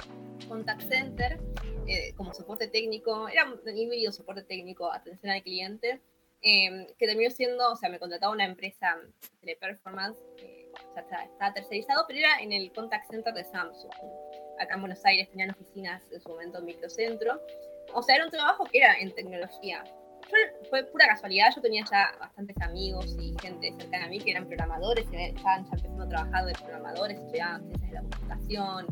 [0.48, 1.40] contact center
[1.86, 6.00] eh, como soporte técnico, era un híbrido soporte técnico, atención al cliente,
[6.42, 8.96] Em, que terminó siendo, o sea, me contrataba una empresa
[9.42, 13.92] de performance, eh, sea, estaba, tercerizado, pero era en el contact center de Samsung.
[14.58, 17.40] Acá en Buenos Aires tenían oficinas en su momento en microcentro.
[17.94, 19.84] O sea, era un trabajo que era en tecnología.
[20.68, 24.46] fue pura casualidad, yo tenía ya bastantes amigos y gente cercana a mí que eran
[24.46, 28.86] programadores, y estaban ya empezando a trabajar de programadores, estudiaban ciencias de la computación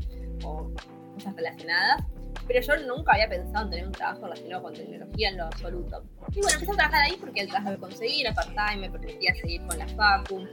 [0.44, 0.72] o
[1.14, 2.04] cosas relacionadas
[2.48, 6.02] pero yo nunca había pensado en tener un trabajo relacionado con tecnología en lo absoluto.
[6.32, 9.34] Y bueno, empecé a trabajar ahí porque el trabajo que conseguí era part-time, me permitía
[9.34, 10.46] seguir con la facu.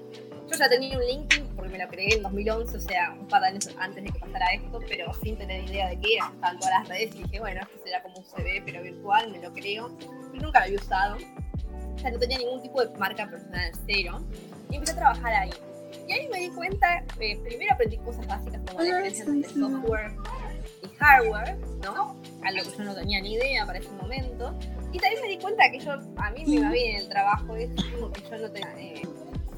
[0.51, 3.41] Yo ya tenía un LinkedIn porque me lo creé en 2011, o sea, un par
[3.41, 6.31] de años antes de que pasara esto, pero sin tener idea de qué era.
[6.33, 9.39] Estaban todas las redes y dije, bueno, esto será como un CV, pero virtual, me
[9.39, 9.97] lo creo.
[10.33, 11.17] Y nunca lo había usado.
[11.95, 14.21] O sea, no tenía ningún tipo de marca personal cero.
[14.69, 15.51] Y empecé a trabajar ahí.
[16.07, 20.11] Y ahí me di cuenta, eh, primero aprendí cosas básicas como la diferencia entre software
[20.83, 22.15] y hardware, ¿no?
[22.43, 24.53] Algo que yo no tenía ni idea para ese momento.
[24.91, 27.69] Y también me di cuenta que yo, a mí me iba bien el trabajo, es
[27.91, 29.01] como que yo no tenía eh,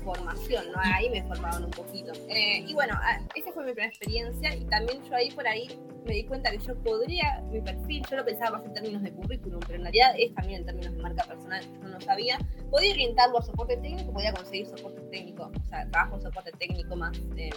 [0.08, 0.80] formación, ¿no?
[0.82, 2.14] Ahí me formaban un poquito.
[2.30, 2.98] Eh, y bueno,
[3.36, 5.68] esa fue mi primera experiencia y también yo ahí por ahí
[6.08, 9.12] me di cuenta que yo podría, mi perfil, yo lo pensaba más en términos de
[9.12, 12.38] currículum, pero en realidad es también en términos de marca personal, yo no sabía,
[12.72, 17.18] podía orientarlo a soporte técnico, podía conseguir soporte técnico, o sea, trabajo soporte técnico más
[17.36, 17.50] eh,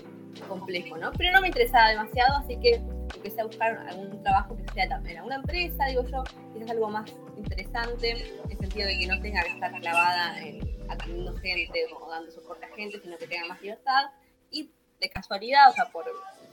[0.49, 1.13] complejo, ¿no?
[1.13, 2.81] Pero no me interesaba demasiado, así que
[3.15, 6.91] empecé a buscar algún trabajo que sea también a una empresa, digo yo, quizás algo
[6.91, 11.87] más interesante, en el sentido de que no tenga que estar clavada en atendiendo gente
[11.99, 14.11] o dando soporte a gente, sino que tenga más libertad.
[14.51, 14.71] Y
[15.01, 16.05] de casualidad, o sea, por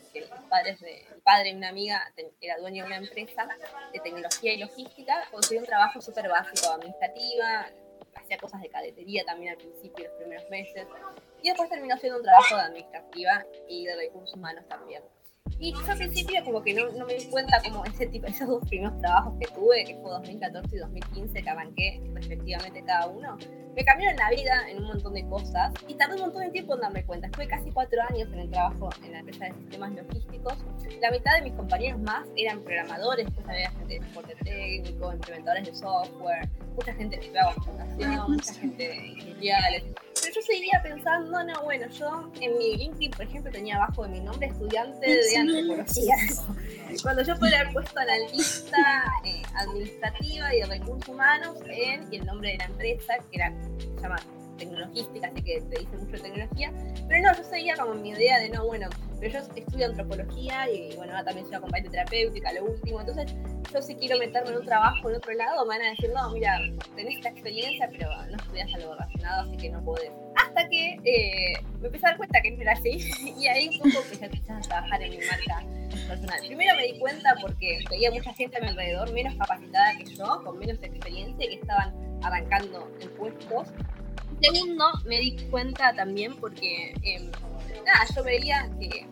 [0.07, 2.01] que los padres de, el padre de una amiga
[2.41, 3.47] era dueño de una empresa
[3.93, 7.67] de tecnología y logística, conseguí un trabajo súper básico, administrativa,
[8.15, 10.87] hacía cosas de cadetería también al principio, los primeros meses,
[11.41, 15.03] y después terminó siendo un trabajo de administrativa y de recursos humanos también.
[15.59, 18.47] Y yo al principio como que no, no, me di cuenta como ese tipo, esos
[18.47, 23.37] dos primeros trabajos que tuve, que fue 2014 y 2015, que arranqué respectivamente cada uno,
[23.75, 26.75] me cambiaron la vida en un montón de cosas y tardé un montón de tiempo
[26.75, 27.27] en darme cuenta.
[27.27, 30.55] Estuve casi cuatro años en el trabajo en la empresa de sistemas logísticos.
[30.99, 35.67] La mitad de mis compañeros más eran programadores, pues había gente de soporte técnico, implementadores
[35.67, 39.57] de software, mucha gente que estudiaba computación, mucha gente de ingeniería.
[40.37, 44.19] Yo seguía pensando, no, bueno, yo en mi LinkedIn, por ejemplo, tenía abajo de mi
[44.19, 46.15] nombre estudiante de antropología.
[47.01, 52.25] Cuando yo podía haber puesto analista eh, administrativa y de recursos humanos en, y el
[52.27, 54.17] nombre de la empresa, que era, se llama
[54.57, 56.71] tecnologística, así que te dice mucho tecnología.
[57.07, 58.89] Pero no, yo seguía como mi idea de no, bueno,
[59.19, 62.99] pero yo estudio antropología y bueno, también soy acompañante terapéutica, lo último.
[62.99, 63.33] Entonces,
[63.73, 66.29] yo si quiero meterme en un trabajo en otro lado, me van a decir, no,
[66.31, 66.59] mira,
[66.95, 70.11] tenés esta experiencia, pero no estudias algo relacionado, así que no podés.
[70.35, 72.99] Hasta que eh, me empecé a dar cuenta que no era así
[73.39, 75.63] y ahí un poco empecé a trabajar en mi marca
[76.07, 76.39] personal.
[76.39, 80.41] Primero me di cuenta porque veía mucha gente a mi alrededor menos capacitada que yo,
[80.43, 81.93] con menos experiencia, que estaban
[82.23, 83.69] arrancando en puestos
[84.41, 87.31] Segundo, me di cuenta también porque, em,
[87.83, 89.07] nada, yo veía que,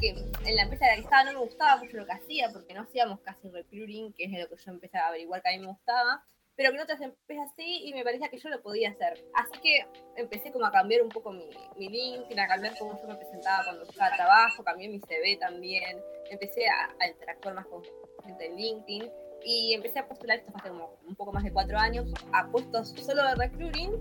[0.00, 2.48] que en la empresa de la que estaba no me gustaba mucho lo que hacía,
[2.52, 5.52] porque no hacíamos casi recruiting, que es lo que yo empecé a averiguar que a
[5.52, 8.62] mí me gustaba, pero que en otras empresas sí, y me parecía que yo lo
[8.62, 9.24] podía hacer.
[9.34, 13.08] Así que empecé como a cambiar un poco mi, mi LinkedIn, a cambiar cómo yo
[13.08, 16.00] me presentaba cuando buscaba trabajo, cambié mi CV también,
[16.30, 17.82] empecé a, a interactuar más con
[18.24, 19.10] gente en LinkedIn,
[19.44, 22.90] y empecé a postular esto hace como un poco más de cuatro años a puestos
[22.90, 23.92] solo de recruiting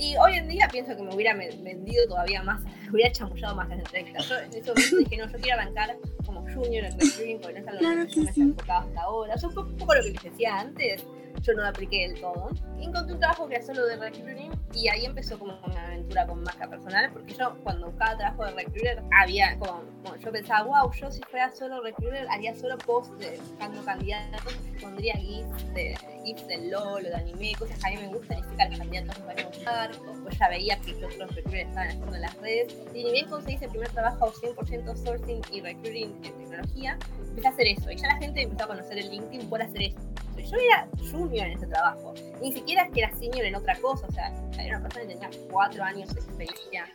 [0.00, 3.68] y hoy en día pienso que me hubiera vendido todavía más, me hubiera chamullado más
[3.68, 4.28] las entrevistas.
[4.28, 7.60] Yo en ese momento dije, no, yo quiero arrancar como junior en recruiting porque no
[7.60, 9.34] es algo claro que, yo me he enfocado hasta ahora.
[9.34, 11.04] Eso fue un poco lo que les decía antes,
[11.42, 12.50] yo no apliqué del todo.
[12.80, 16.42] Encontré un trabajo que era solo de recruiting y ahí empezó como una aventura con
[16.42, 19.82] marca personal, porque yo cuando buscaba trabajo de recruiter había como,
[20.18, 25.14] yo pensaba, wow, yo si fuera solo recruiter haría solo posts de buscando candidatos, pondría
[25.14, 28.42] gifs de gifs del LOL o de anime, cosas que a mí me gustan y
[28.42, 29.90] sé que a los candidatos me van a gustar,
[30.22, 33.28] pues ya veía que los otros recruiters estaban haciendo en las redes, y ni bien
[33.28, 37.96] conseguí ese primer trabajo 100% sourcing y recruiting en tecnología, empecé a hacer eso, y
[37.96, 39.98] ya la gente empezó a conocer el LinkedIn por hacer eso.
[40.42, 44.06] Yo era junior en ese trabajo, ni siquiera es que era senior en otra cosa,
[44.06, 44.28] o sea,
[44.58, 46.86] era una persona que tenía cuatro años de experiencia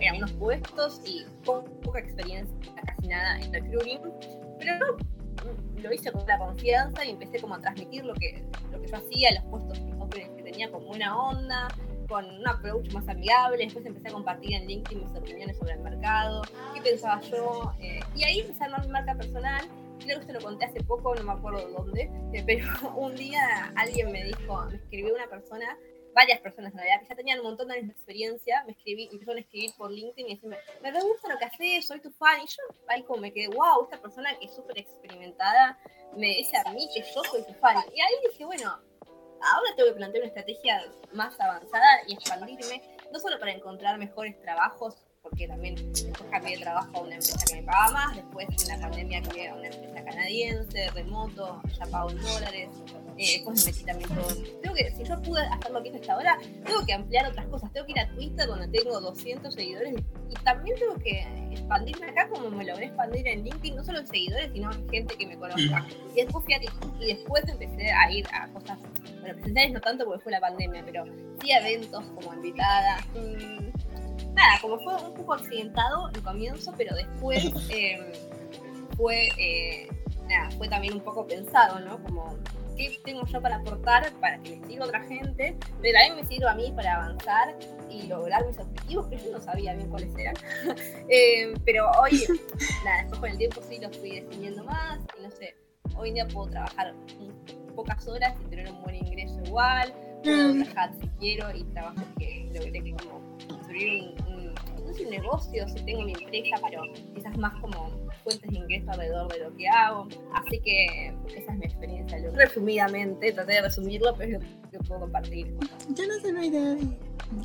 [0.00, 2.54] en unos puestos y poca experiencia,
[2.86, 4.00] casi nada en recruiting,
[4.58, 4.96] pero no,
[5.82, 8.96] lo hice con la confianza y empecé como a transmitir lo que, lo que yo
[8.96, 9.78] hacía, los puestos
[10.10, 11.68] que tenía con buena onda,
[12.08, 15.80] con un approach más amigable, después empecé a compartir en LinkedIn mis opiniones sobre el
[15.80, 16.42] mercado,
[16.74, 19.68] qué pensaba yo, eh, y ahí empecé a armar mi marca personal,
[19.98, 23.72] creo que esto lo conté hace poco, no me acuerdo dónde, eh, pero un día
[23.76, 25.78] alguien me dijo, me escribió una persona
[26.14, 29.08] varias personas en realidad que ya tenían un montón de años de experiencia, me escribí,
[29.12, 32.40] empezaron a escribir por LinkedIn y decirme, me gusta lo que haces, soy tu fan,
[32.40, 35.78] y yo ahí como me quedé, wow, esta persona que es súper experimentada
[36.16, 37.76] me dice a mí que yo soy tu fan.
[37.94, 38.80] Y ahí dije, bueno,
[39.40, 42.82] ahora tengo que plantear una estrategia más avanzada y expandirme,
[43.12, 47.44] no solo para encontrar mejores trabajos, porque también después cambié de trabajo a una empresa
[47.46, 51.86] que me pagaba más, después en la pandemia cambié a una empresa canadiense, remoto, ya
[51.86, 52.68] pago en dólares,
[53.16, 54.60] eh, después me metí también todo.
[54.62, 57.46] Tengo que, si yo pude hacer lo que hice hasta ahora, tengo que ampliar otras
[57.46, 59.94] cosas, tengo que ir a Twitter donde tengo 200 seguidores
[60.30, 64.06] y también tengo que expandirme acá como me logré expandir en LinkedIn, no solo en
[64.06, 65.86] seguidores, sino en gente que me conozca.
[66.14, 66.60] Y después fui a
[67.00, 68.78] y después empecé a ir a cosas
[69.20, 71.04] bueno, presenciales no tanto porque fue la pandemia, pero
[71.40, 72.98] sí eventos como invitada.
[73.14, 73.68] Mm,
[74.38, 78.12] nada, como fue un poco accidentado el comienzo, pero después em,
[78.96, 79.88] fue, eh,
[80.28, 82.02] nada, fue también un poco pensado, ¿no?
[82.04, 82.36] Como,
[82.76, 85.56] ¿qué tengo yo para aportar para que me sirva otra gente?
[85.82, 87.56] Pero también me sirva a mí para avanzar
[87.90, 90.34] y lograr mis objetivos, que yo no sabía bien cuáles eran.
[91.08, 92.22] Em, pero hoy,
[92.84, 95.56] nada, después con el tiempo sí los fui definiendo más y no sé,
[95.96, 96.94] hoy en día puedo trabajar
[97.74, 100.62] pocas horas y tener un buen ingreso igual, puedo mm.
[100.62, 104.27] trabajar si quiero y trabajo que logré que como construir un,
[104.98, 106.82] sé, un negocio, si tengo mi empresa, pero
[107.14, 107.90] quizás más como
[108.22, 110.08] fuentes de ingreso alrededor de lo que hago.
[110.34, 112.18] Así que esa es mi experiencia.
[112.34, 114.40] Resumidamente, traté de resumirlo, pero
[114.70, 115.46] que puedo compartir.
[115.94, 116.76] Yo no sé una idea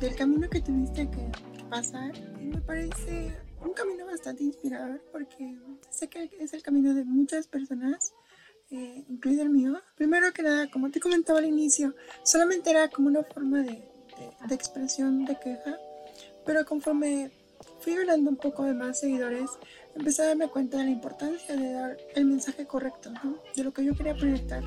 [0.00, 2.12] del camino que tuviste que pasar.
[2.40, 3.32] Me parece
[3.64, 5.56] un camino bastante inspirador porque
[5.90, 8.12] sé que es el camino de muchas personas
[8.70, 9.80] eh, incluido el mío.
[9.96, 13.82] Primero que nada, como te comentaba al inicio, solamente era como una forma de,
[14.48, 15.76] de, expresión de queja,
[16.44, 17.30] pero conforme
[17.80, 19.50] fui ganando un poco de más seguidores,
[19.94, 23.12] empecé a darme cuenta de la importancia de dar el mensaje correcto,
[23.54, 24.62] de lo que yo quería proyectar,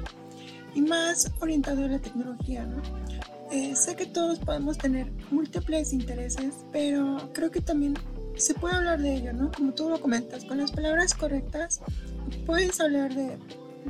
[0.74, 2.64] y más orientado a la tecnología.
[2.66, 2.82] ¿no?
[3.52, 7.96] Eh, sé que todos podemos tener múltiples intereses, pero creo que también
[8.36, 9.52] se puede hablar de ello, ¿no?
[9.52, 11.82] Como tú lo comentas, con las palabras correctas
[12.46, 13.38] puedes hablar de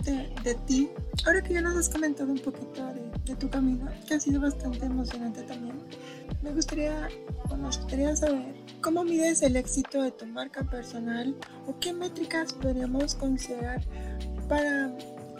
[0.03, 0.89] de, ti.
[1.25, 2.85] Ahora que ya nos has comentado un poquito
[3.25, 5.75] de, tu camino, que ha sido bastante emocionante también,
[6.41, 7.09] me gustaría,
[7.57, 11.35] nos gustaría saber cómo mides el éxito de tu marca personal
[11.67, 13.81] o qué métricas podríamos considerar
[14.47, 14.91] para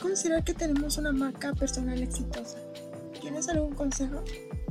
[0.02, 2.58] considerar que tenemos una marca personal exitosa.
[3.22, 4.24] ¿Tienes algún consejo?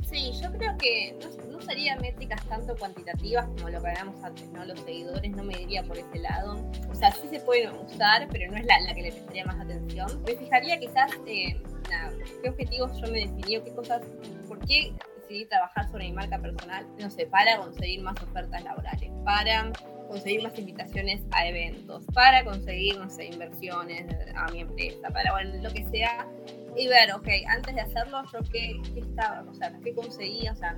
[0.09, 4.65] Sí, yo creo que no, usaría métricas tanto cuantitativas como lo que hablábamos antes, ¿no?
[4.65, 6.57] Los seguidores no me diría por ese lado.
[6.89, 9.59] O sea, sí se pueden usar, pero no es la, la que le prestaría más
[9.59, 10.23] atención.
[10.23, 14.01] Me fijaría quizás, eh, nada, qué objetivos yo me definí, qué cosas,
[14.47, 19.11] por qué decidí trabajar sobre mi marca personal, no sé, para conseguir más ofertas laborales,
[19.25, 19.71] para
[20.07, 24.05] conseguir más invitaciones a eventos, para conseguir, no sé, inversiones
[24.35, 26.27] a mi empresa, para, bueno, lo que sea,
[26.75, 30.55] y ver, ok, antes de hacerlo, yo qué, qué estaba, o sea, qué conseguí, o
[30.55, 30.77] sea,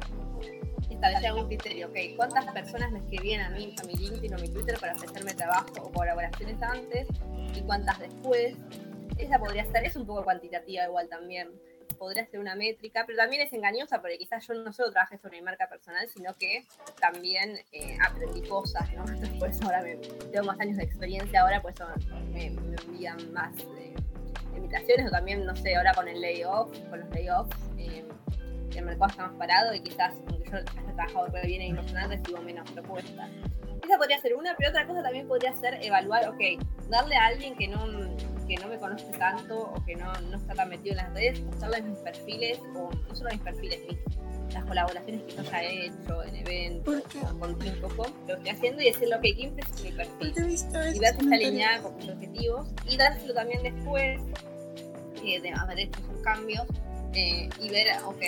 [0.90, 4.50] establecer algún criterio, ok, cuántas personas me escribían a mí, a mi LinkedIn o mi
[4.50, 7.08] Twitter para ofrecerme trabajo o colaboraciones antes
[7.56, 8.56] y cuántas después.
[9.18, 11.50] Esa podría ser, es un poco cuantitativa igual también
[11.98, 15.38] podría ser una métrica, pero también es engañosa porque quizás yo no solo trabajé sobre
[15.38, 16.66] mi marca personal, sino que
[17.00, 19.04] también eh, aprendí cosas, ¿no?
[19.40, 21.76] Por eso ahora me, tengo más años de experiencia, ahora pues
[22.32, 23.94] me, me envían más eh,
[24.56, 28.06] invitaciones o también, no sé, ahora con el layoff, con los layoffs, eh,
[28.78, 32.42] el mercado está más parado y quizás, aunque yo haya trabajado bien en personal, recibo
[32.42, 33.30] menos propuestas.
[33.84, 37.56] Esa podría ser una, pero otra cosa también podría ser evaluar, ok, darle a alguien
[37.56, 37.86] que no
[38.50, 41.40] que no me conoce tanto o que no, no está tan metido en las redes,
[41.42, 45.86] mostrarles mis perfiles, o no solo mis perfiles, mis, las colaboraciones que yo ya he
[45.86, 47.04] hecho en eventos,
[47.40, 50.30] contar un poco lo que estoy haciendo y decirle, ok, ¿quién es mi perfil?
[50.30, 50.34] Y
[51.00, 54.20] ver si está alineada con mis objetivos y dárselo también después
[55.24, 56.66] eh, de haber hecho esos cambios
[57.14, 58.22] eh, y ver, ok,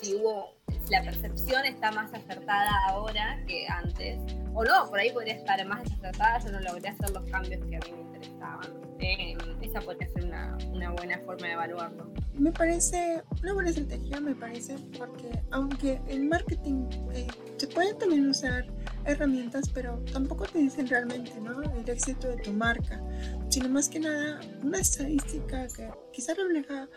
[0.00, 0.54] si hubo,
[0.90, 4.18] la percepción está más acertada ahora que antes,
[4.54, 7.76] o no, por ahí podría estar más desacertada, yo no logré hacer los cambios que
[7.76, 8.82] a mí me interesaban.
[8.98, 12.12] Eh, esa podría ser una, una, buena forma de evaluarlo.
[12.34, 17.26] Me parece una buena estrategia, me parece, porque aunque el marketing eh,
[17.56, 18.64] se pueden también usar
[19.04, 21.62] herramientas, pero tampoco te dicen realmente ¿no?
[21.62, 23.00] el éxito de tu marca,
[23.48, 26.88] sino más que nada una estadística que quizá refleja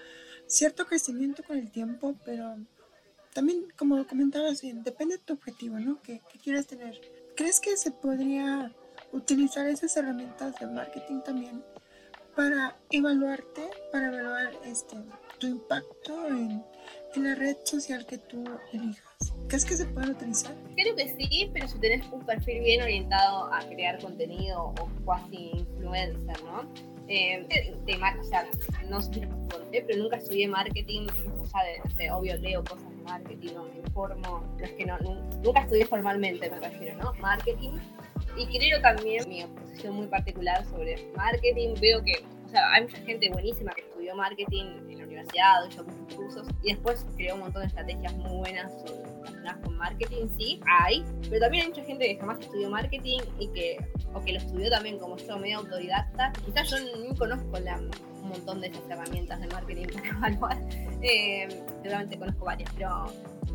[0.48, 2.58] cierto crecimiento con el tiempo, pero
[3.34, 6.02] también, como comentabas bien, depende de tu objetivo, ¿no?
[6.02, 7.00] Que, que quieras tener.
[7.36, 8.72] ¿Crees que se podría
[9.12, 11.64] utilizar esas herramientas de marketing también
[12.36, 14.98] para evaluarte, para evaluar este,
[15.38, 16.64] tu impacto en,
[17.16, 19.34] en la red social que tú elijas?
[19.48, 20.56] ¿Crees que se puede utilizar?
[20.76, 25.52] Creo que sí, pero si tenés un perfil bien orientado a crear contenido o cuasi
[25.54, 26.95] influencer, ¿no?
[27.08, 27.46] Eh,
[27.86, 28.50] de, o sea,
[28.90, 29.28] no sé
[29.84, 31.08] pero nunca estudié marketing,
[31.40, 31.62] o sea,
[32.16, 34.98] obvio leo cosas de marketing, o me informo, no es que no,
[35.44, 37.14] nunca estudié formalmente, me refiero, ¿no?
[37.16, 37.72] Marketing,
[38.38, 42.98] y creo también mi posición muy particular sobre marketing, veo que, o sea, hay mucha
[42.98, 47.42] gente buenísima que estudió marketing en la universidad, hecho muchos cursos, y después creó un
[47.42, 48.72] montón de estrategias muy buenas
[49.64, 53.78] con marketing, sí, hay, pero también hay mucha gente que jamás estudió marketing y que,
[54.14, 57.58] o que lo estudió también como yo, medio autodidacta, quizás yo no conozco
[58.22, 60.58] un montón de esas herramientas de marketing para evaluar,
[61.02, 61.48] eh,
[61.82, 63.06] seguramente conozco varias, pero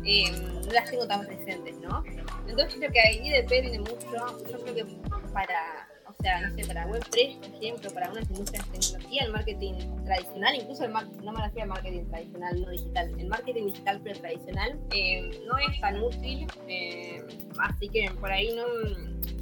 [0.05, 0.31] eh,
[0.65, 2.03] no las tengo tan presentes, ¿no?
[2.47, 4.85] Entonces creo que ahí depende mucho, yo creo que
[5.33, 5.90] para,
[6.21, 9.73] o sea, no sé, para Web3, por ejemplo, para unas industrias de tecnología, el marketing
[10.05, 14.19] tradicional, incluso el no me refiero al marketing tradicional, no digital, el marketing digital pero
[14.19, 17.23] tradicional eh, no es tan útil, eh,
[17.59, 18.63] así que por ahí no,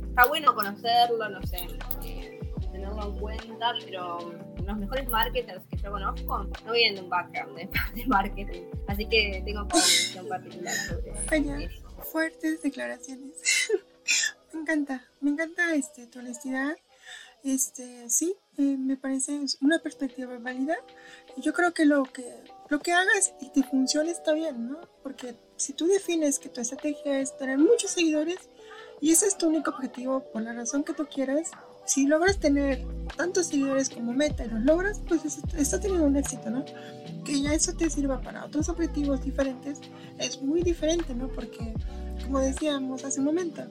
[0.07, 1.67] está bueno conocerlo, no sé,
[2.71, 4.33] tenerlo en cuenta, pero
[4.65, 7.69] los mejores marketers que yo conozco no vienen de un background de,
[8.07, 8.61] marketing.
[8.87, 11.89] Así que tengo una visión particular sobre eso.
[12.03, 13.58] Fuertes declaraciones.
[14.53, 16.75] Me encanta, me encanta este, tu honestidad.
[17.43, 20.75] Este, sí, eh, me parece una perspectiva válida.
[21.37, 22.25] Yo creo que lo que
[22.69, 24.79] lo que hagas y te funcione está bien, ¿no?
[25.01, 28.37] Porque si tú defines que tu estrategia es tener muchos seguidores
[29.01, 31.51] y ese es tu único objetivo por la razón que tú quieras,
[31.85, 32.85] si logras tener
[33.17, 35.21] tantos seguidores como meta y los logras, pues
[35.57, 36.63] está teniendo un éxito, ¿no?
[37.25, 39.79] Que ya eso te sirva para otros objetivos diferentes
[40.19, 41.27] es muy diferente, ¿no?
[41.29, 41.73] Porque,
[42.23, 43.63] como decíamos hace un momento,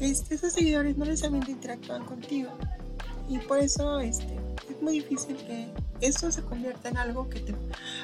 [0.00, 2.50] este, esos seguidores no necesariamente interactúan contigo
[3.28, 4.36] y por eso este,
[4.70, 5.68] es muy difícil que
[6.00, 7.54] eso se convierta en algo que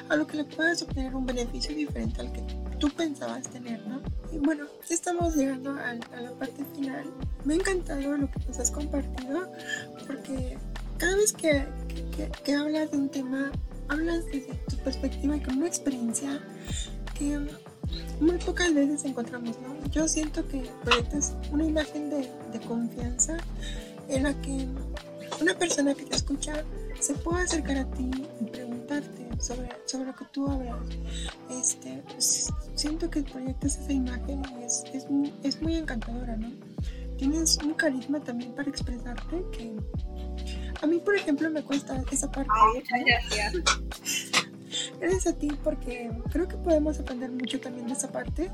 [0.09, 2.43] a lo que le puedas obtener un beneficio diferente al que
[2.79, 4.01] tú pensabas tener, ¿no?
[4.31, 7.05] Y bueno, ya estamos llegando a, a la parte final.
[7.45, 9.49] Me ha encantado lo que nos has compartido
[10.05, 10.57] porque
[10.97, 11.65] cada vez que,
[12.15, 13.51] que, que hablas de un tema,
[13.87, 16.41] hablas desde tu perspectiva y con una experiencia
[17.17, 17.39] que
[18.19, 19.89] muy pocas veces encontramos, ¿no?
[19.91, 23.37] Yo siento que proyectas una imagen de, de confianza
[24.07, 24.67] en la que
[25.41, 26.63] una persona que te escucha
[26.99, 28.09] se puede acercar a ti
[28.39, 30.77] y preguntarte sobre, sobre lo que tú hablas.
[31.51, 32.03] Este,
[32.75, 36.51] siento que proyectas esa imagen y es, es, muy, es muy encantadora, ¿no?
[37.17, 39.75] Tienes un carisma también para expresarte que
[40.81, 42.51] a mí, por ejemplo, me cuesta esa parte.
[42.73, 44.51] muchas gracias.
[44.99, 48.51] Gracias a ti porque creo que podemos aprender mucho también de esa parte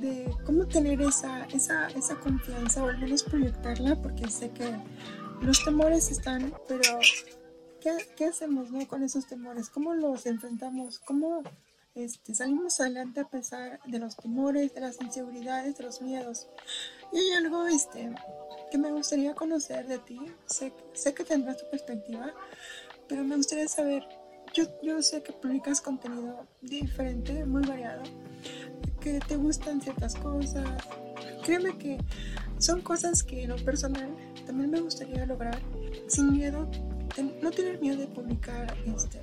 [0.00, 4.74] de cómo tener esa, esa, esa confianza o al menos proyectarla, porque sé que
[5.42, 6.98] los temores están, pero
[7.80, 8.86] ¿qué, qué hacemos ¿no?
[8.86, 9.68] con esos temores?
[9.68, 10.98] ¿Cómo los enfrentamos?
[11.00, 11.42] ¿Cómo
[11.94, 16.46] este, salimos adelante a pesar de los temores, de las inseguridades, de los miedos?
[17.12, 18.10] Y hay algo este,
[18.70, 20.20] que me gustaría conocer de ti.
[20.46, 22.32] Sé, sé que tendrás tu perspectiva,
[23.08, 24.06] pero me gustaría saber,
[24.54, 28.02] yo, yo sé que publicas contenido diferente, muy variado,
[29.00, 30.82] que te gustan ciertas cosas.
[31.44, 31.98] Créeme que
[32.58, 34.10] son cosas que en lo personal
[34.46, 35.58] también me gustaría lograr
[36.08, 36.68] sin miedo,
[37.42, 39.22] no tener miedo de publicar este,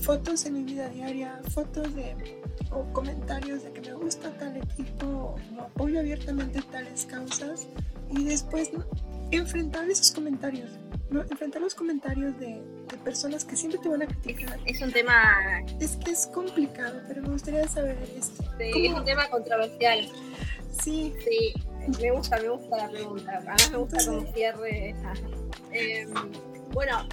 [0.00, 2.40] fotos en mi vida diaria, fotos de
[2.70, 7.66] o comentarios de que me gusta tal equipo o apoyo abiertamente tales causas
[8.10, 8.70] y después
[9.30, 10.70] enfrentar esos comentarios,
[11.10, 11.22] ¿no?
[11.22, 14.58] enfrentar los comentarios de, de, personas que siempre te van a criticar.
[14.64, 15.62] Es un tema...
[15.80, 18.44] Es que es complicado, pero me gustaría saber esto.
[18.58, 20.08] Sí, es un tema controversial.
[20.82, 21.14] Sí.
[21.24, 21.54] Sí,
[22.00, 23.32] me gusta, me gusta la pregunta.
[23.36, 24.94] Además me gusta como cierre.
[25.72, 26.06] eh,
[26.72, 27.06] bueno,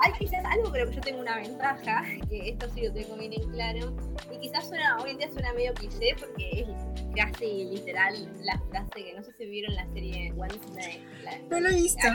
[0.00, 3.32] hay quizás algo, pero que yo tengo una ventaja, que esto sí lo tengo bien
[3.32, 3.96] en claro,
[4.32, 6.68] y quizás suena, hoy en día suena medio cliché porque es
[7.14, 11.04] casi literal la frase que no sé si vieron la serie Wednesday.
[11.22, 12.08] La, no lo he visto.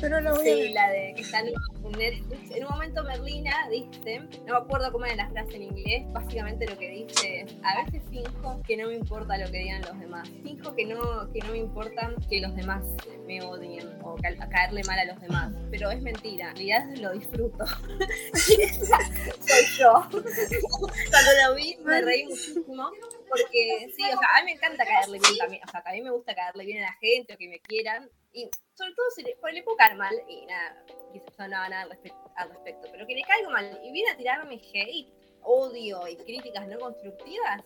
[0.00, 0.70] Pero la voy sí, a ver.
[0.72, 1.52] la de que está en
[1.98, 2.50] Netflix.
[2.50, 6.66] En un momento Merlina dice, no me acuerdo cómo era la frase en inglés, básicamente
[6.66, 9.98] lo que dice es, a veces finjo que no me importa lo que digan los
[9.98, 10.28] demás.
[10.42, 12.84] Finjo que no, que no me importa que los demás
[13.26, 15.52] me odien o ca caerle mal a los demás.
[15.70, 17.64] Pero es mentira, en realidad lo disfruto.
[18.36, 19.92] Soy yo.
[20.10, 22.90] Cuando lo vi me reí muchísimo
[23.34, 26.02] porque sí, o sea, a mí me encanta caerle bien también, o sea, a mí
[26.02, 29.22] me gusta caerle bien a la gente o que me quieran, y sobre todo si
[29.22, 31.98] le, le puedo caer mal, y nada, quizás no nada, al,
[32.36, 36.66] al respecto, pero que le caigo mal y viene a tirarme hate, odio y críticas
[36.68, 37.62] no constructivas,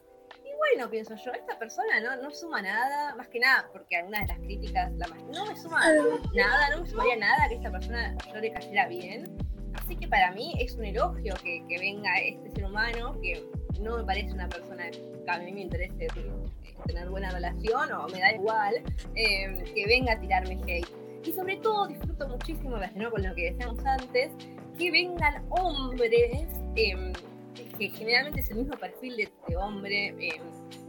[0.58, 4.26] bueno, pienso yo, esta persona no, no suma nada, más que nada, porque algunas de
[4.28, 5.80] las críticas, la más, no me suma
[6.34, 9.24] nada, no me sumaría nada que esta persona yo le cayera bien,
[9.74, 13.48] así que para mí es un elogio que, que venga este ser humano que
[13.80, 16.08] no me parece una persona que a mí me interese
[16.86, 18.74] tener buena relación o me da igual
[19.14, 20.88] eh, que venga a tirarme hate.
[21.24, 24.32] Y sobre todo disfruto muchísimo, relacionado con lo que decíamos antes,
[24.78, 27.12] que vengan hombres, eh,
[27.78, 30.40] que generalmente es el mismo perfil de, de hombre, eh,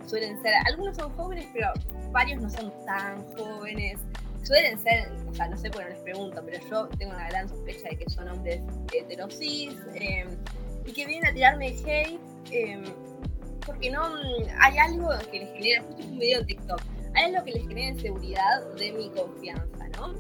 [0.08, 1.72] suelen ser, algunos son jóvenes, pero
[2.12, 4.00] varios no son tan jóvenes.
[4.44, 7.48] Suelen ser, o sea, no sé por qué les pregunto, pero yo tengo una gran
[7.48, 8.62] sospecha de que son hombres
[8.94, 9.76] heterosis
[10.86, 12.20] y que vienen a tirarme hate
[12.52, 12.82] eh,
[13.66, 14.02] porque no
[14.60, 16.82] hay algo que les genera, justo un video en TikTok,
[17.14, 20.16] hay algo que les genera inseguridad de mi confianza, ¿no?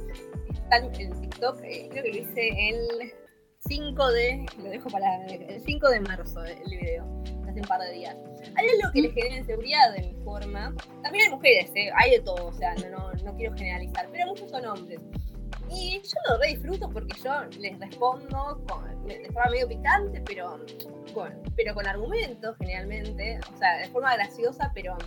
[0.53, 3.13] Está en TikTok, eh, creo que lo hice el
[3.69, 7.05] 5 de, lo dejo para el 5 de marzo el video,
[7.47, 8.15] hace un par de días.
[8.55, 10.73] Hay algo que les genera inseguridad de mi forma.
[11.03, 11.91] También hay mujeres, ¿eh?
[11.95, 14.99] hay de todo, o sea, no, no, no quiero generalizar, pero muchos son hombres.
[15.69, 20.59] Y yo lo re disfruto porque yo les respondo con, de forma medio picante, pero
[21.13, 24.97] con, pero con argumentos generalmente, o sea, de forma graciosa, pero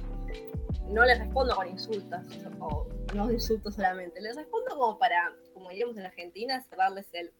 [0.86, 2.20] no les respondo con insultos,
[2.60, 7.32] o no insultos solamente, les respondo como para, como diríamos en Argentina, cerrarles el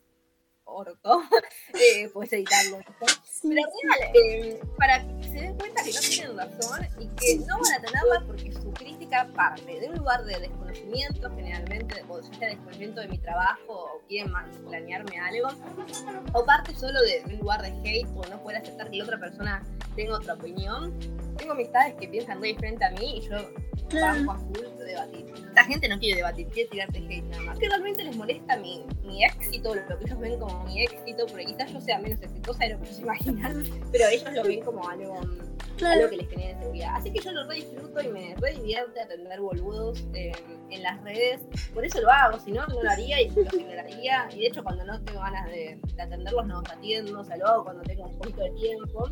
[0.65, 1.23] orto,
[1.75, 2.79] eh, puedes editarlo.
[2.99, 7.59] Pero real, eh, para que se den cuenta que no tienen razón y que no
[7.61, 9.02] van a tenerla porque su crítica
[9.33, 14.01] parte de un lugar de desconocimiento, generalmente, o ya sea desconocimiento de mi trabajo, o
[14.09, 14.33] quieren
[14.69, 15.49] planearme algo,
[16.33, 19.05] o parte solo de, de un lugar de hate, o no poder aceptar que la
[19.05, 19.63] otra persona
[19.95, 20.93] tenga otra opinión.
[21.37, 23.37] Tengo amistades que piensan muy diferente a mí y yo
[24.01, 25.27] banco a full de debatir.
[25.55, 27.59] La gente no quiere debatir, quiere tirarte hate nada más.
[27.59, 31.47] Que realmente les molesta mi, mi éxito, lo que ellos ven como mi éxito, porque
[31.47, 34.61] quizás yo sea menos exitosa de lo que ellos se imaginan, pero ellos lo ven
[34.63, 35.21] como algo,
[35.77, 35.95] claro.
[35.95, 36.97] algo que les genera inseguridad.
[36.97, 41.43] Así que yo lo re disfruto y me re divierte atender boludos en las redes.
[41.75, 44.29] Por eso lo hago, si no, no lo haría y lo ignoraría.
[44.33, 47.37] Y de hecho, cuando no tengo ganas de, de atenderlos, no los atiendo, o sea,
[47.37, 49.11] lo hago cuando tengo un poquito de tiempo,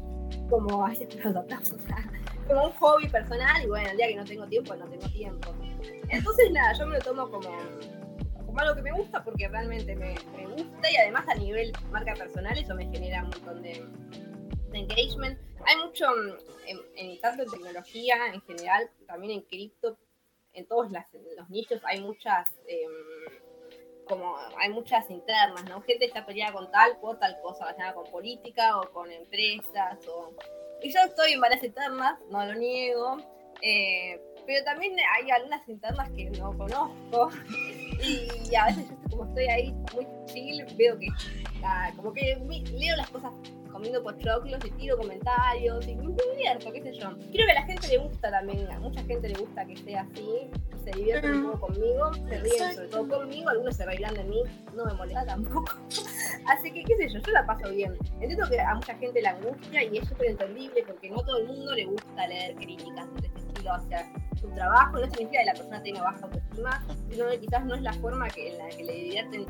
[0.48, 0.98] como a los
[2.48, 5.54] como un hobby personal y bueno, el día que no tengo tiempo, no tengo tiempo.
[6.08, 7.50] Entonces nada, yo me lo tomo como,
[8.46, 12.14] como algo que me gusta porque realmente me, me gusta y además a nivel marca
[12.14, 13.84] personal eso me genera un montón de,
[14.70, 15.38] de engagement.
[15.66, 16.06] Hay mucho,
[16.66, 19.98] en, en, tanto en tecnología en general, también en cripto,
[20.52, 22.48] en todos los nichos hay muchas...
[22.66, 22.86] Eh,
[24.08, 25.82] como hay muchas internas, ¿no?
[25.82, 30.34] Gente está peleada con tal por tal cosa, relacionada con política o con empresas o
[30.82, 33.18] y yo estoy en varias internas, no lo niego,
[33.60, 34.20] eh,
[34.50, 37.30] pero también hay algunas internas que no conozco.
[38.02, 41.08] Y a veces yo como estoy ahí muy chill, veo que
[41.62, 42.36] Ah, como que
[42.72, 43.32] leo las cosas
[43.70, 47.10] comiendo pochoclos y tiro comentarios y me divierto, qué sé yo.
[47.32, 50.02] Creo que a la gente le gusta también, a mucha gente le gusta que sea
[50.10, 50.50] así,
[50.84, 54.42] se divierten un poco conmigo, se ríen sobre todo conmigo, algunos se bailan de mí,
[54.74, 55.72] no me molesta tampoco.
[56.48, 57.96] así que qué sé yo, yo la paso bien.
[58.20, 61.46] Entiendo que a mucha gente la angustia y es súper entendible porque no todo el
[61.46, 65.54] mundo le gusta leer críticas de este estilo hacia su trabajo, no significa que la
[65.54, 68.84] persona tenga baja autoestima, sino que quizás no es la forma que, en la que
[68.84, 69.46] le divierten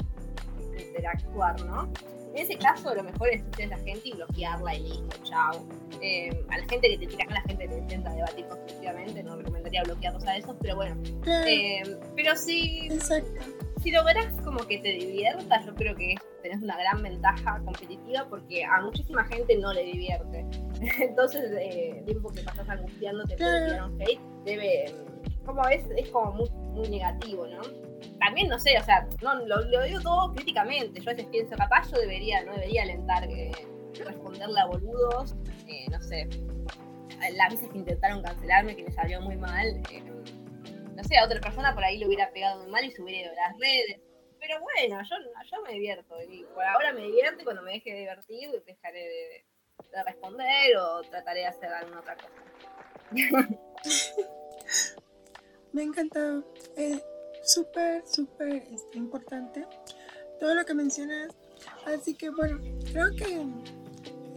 [0.78, 1.90] interactuar, ¿no?
[2.34, 5.66] En ese caso, lo mejor es a la gente y bloquearla y listo, chao.
[6.00, 9.22] Eh, a la gente que te tira, a la gente que te intenta debatir constructivamente,
[9.24, 10.96] no recomendaría bloquearlos a esos, pero bueno.
[11.26, 11.82] Eh,
[12.14, 12.88] pero si,
[13.82, 18.64] si logras como que te diviertas, yo creo que tenés una gran ventaja competitiva porque
[18.64, 20.46] a muchísima gente no le divierte.
[21.00, 24.94] Entonces, eh, tiempo que pasas angustiándote por un hate, debe,
[25.44, 27.62] como es, es como muy, muy negativo, ¿no?
[28.18, 31.00] también no sé, o sea, no, lo, digo todo críticamente.
[31.00, 33.50] Yo a veces pienso, capaz yo debería, no debería alentar que
[34.04, 35.34] responderle a boludos,
[35.66, 36.28] eh, no sé,
[37.32, 41.40] las veces que intentaron cancelarme, que les salió muy mal, eh, no sé, a otra
[41.40, 44.00] persona por ahí le hubiera pegado muy mal y se a las redes.
[44.38, 45.16] Pero bueno, yo,
[45.50, 49.00] yo me divierto y por ahora me divierto y cuando me deje de divertir dejaré
[49.00, 49.44] de,
[50.04, 52.32] responder o trataré de hacer alguna otra cosa.
[55.72, 56.42] me encanta.
[56.76, 57.00] Eh,
[57.42, 59.66] súper, súper este, importante
[60.38, 61.28] todo lo que mencionas.
[61.86, 62.58] Así que bueno,
[62.90, 63.46] creo que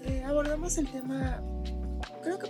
[0.06, 1.41] eh, abordamos el tema.
[2.22, 2.48] Creo que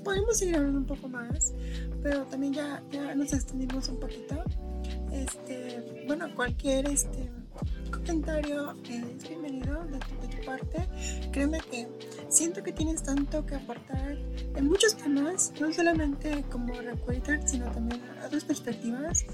[0.00, 1.54] podemos seguir hablando un poco más,
[2.02, 4.42] pero también ya, ya nos extendimos un poquito.
[5.12, 7.30] Este, bueno, cualquier este,
[7.90, 10.88] comentario es bienvenido de tu, parte.
[11.32, 11.88] Créeme que
[12.28, 14.16] siento que tienes tanto que aportar
[14.54, 19.26] en muchos temas, no solamente como recruiter, sino también otras perspectivas.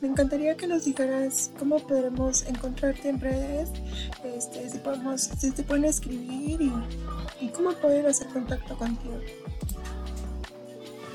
[0.00, 3.70] Me encantaría que nos dijeras cómo podremos encontrarte en redes,
[4.24, 6.70] este, si, podemos, si te pueden escribir
[7.40, 9.18] y, cómo poder hacer contacto contigo.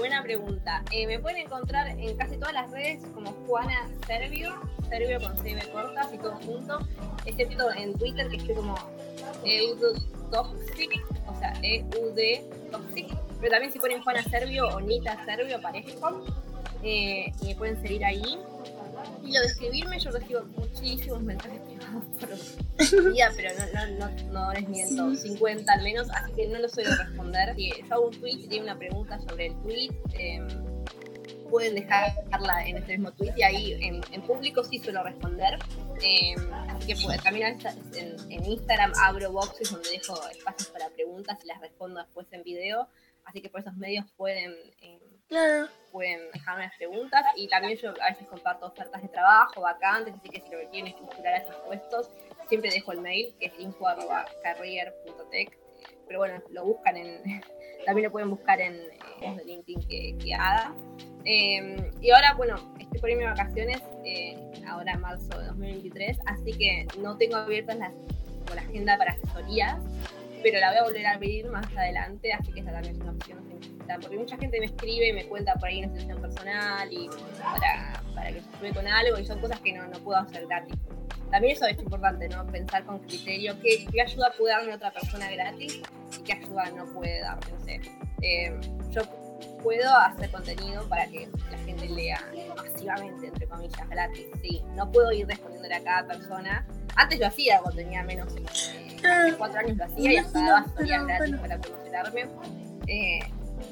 [0.02, 0.84] Buena pregunta.
[0.90, 4.50] Eh, me pueden encontrar en casi todas las redes como Juana Servio,
[4.90, 6.80] Servio con C cortas y todo junto,
[7.24, 8.74] excepto en Twitter que estoy como
[9.46, 12.18] EUDToxic, o sea, EUD
[13.40, 15.96] pero también si ponen Juana Servio o Nita Servio aparece
[16.82, 18.40] eh, me pueden seguir ahí.
[19.24, 24.54] Y lo de escribirme, yo recibo muchísimos mensajes privados por día, pero no, no, no,
[24.54, 27.56] les miento, 50 al menos, así que no lo suelo responder.
[27.56, 30.48] Si yo hago un tweet y tiene una pregunta sobre el tweet, em,
[31.50, 35.60] pueden dejarla en este mismo tweet y ahí en, público sí suelo responder.
[36.02, 37.60] Em, así que pues, también
[37.94, 42.44] en, en, Instagram abro boxes donde dejo espacios para preguntas y las respondo después en
[42.44, 42.88] video.
[43.26, 44.56] Así que por esos medios pueden
[45.92, 50.30] Pueden dejarme las preguntas y también yo a veces comparto ofertas de trabajo, vacantes, así
[50.30, 52.10] que si lo que quieren es postular a esos puestos,
[52.48, 55.58] siempre dejo el mail que es info.carrier.tech.
[56.08, 57.42] Pero bueno, lo buscan en.
[57.86, 58.80] También lo pueden buscar en,
[59.22, 60.76] en LinkedIn que, que haga.
[61.26, 66.52] Em, y ahora, bueno, estoy por irme vacaciones, eh, ahora en marzo de 2023, así
[66.54, 67.92] que no tengo abiertas la
[68.62, 69.80] agenda para asesorías,
[70.44, 73.12] pero la voy a volver a abrir más adelante, así que esa también es una
[73.12, 73.51] opción
[74.02, 77.10] porque mucha gente me escribe y me cuenta por ahí una situación personal y
[77.42, 80.46] para, para que se ayude con algo y son cosas que no, no puedo hacer
[80.48, 80.76] gratis.
[81.30, 82.46] También eso es importante, ¿no?
[82.48, 85.82] Pensar con criterio qué, qué ayuda puede darme otra persona gratis
[86.18, 87.82] y qué ayuda no puede darme, no sé.
[88.22, 88.60] Eh,
[88.90, 89.02] yo
[89.64, 92.20] puedo hacer contenido para que la gente lea
[92.58, 94.26] masivamente, entre comillas, gratis.
[94.42, 96.68] Sí, no puedo ir respondiéndole a cada persona.
[96.96, 100.66] Antes lo hacía cuando tenía menos de eh, cuatro años lo hacía y hasta daba
[100.76, 102.26] gratis para promocionarme.
[102.88, 103.20] Eh,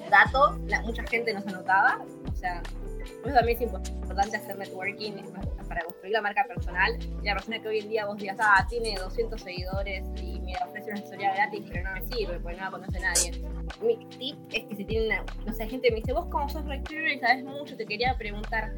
[0.09, 2.61] dato, mucha gente no se anotaba, o sea,
[3.25, 5.13] eso también es importante hacer networking
[5.67, 6.97] para construir la marca personal.
[7.21, 10.53] Y la persona que hoy en día vos digas, ah, tiene 200 seguidores y me
[10.65, 13.43] ofrece una asesoría gratis, pero no me sirve porque no la conoce nadie.
[13.81, 17.07] Mi tip es que si tienen, no sé, gente me dice, vos como sos recruiter
[17.07, 18.73] y sabes mucho, te quería preguntar.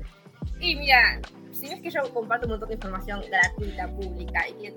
[0.60, 1.20] Y mira,
[1.52, 4.76] si ves que yo comparto un montón de información gratuita, pública, y que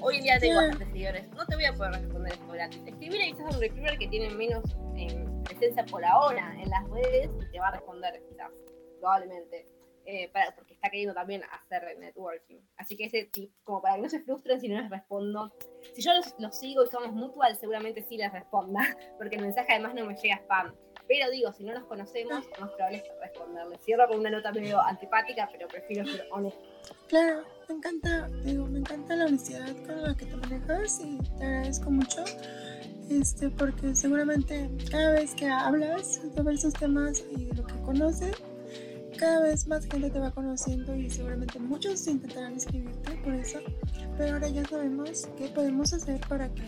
[0.00, 2.82] hoy en día tengo bastantes seguidores, no te voy a poder responder esto gratis.
[2.86, 4.64] Escribir y quizás un recruiter que tiene menos
[4.96, 8.50] eh, presencia por ahora en las redes y te va a responder quizás,
[9.00, 9.66] probablemente.
[10.08, 12.60] Eh, para, porque está queriendo también hacer networking.
[12.76, 15.52] Así que ese tip, como para que no se frustren si no les respondo.
[15.94, 18.82] Si yo los, sigo y somos mutual, seguramente sí les responda,
[19.18, 20.72] porque el mensaje además no me llega spam.
[21.08, 23.78] Pero digo, si no nos conocemos, probable es responderle.
[23.78, 26.64] Cierro con una nota medio antipática, pero prefiero ser honesto.
[27.08, 31.44] Claro, me encanta, digo, me encanta la honestidad con la que te manejas y te
[31.44, 32.24] agradezco mucho.
[33.08, 38.36] Este, porque seguramente cada vez que hablas sobre esos temas y de lo que conoces,
[39.16, 43.60] cada vez más gente te va conociendo y seguramente muchos intentarán escribirte por eso,
[44.18, 46.64] pero ahora ya sabemos qué podemos hacer para que,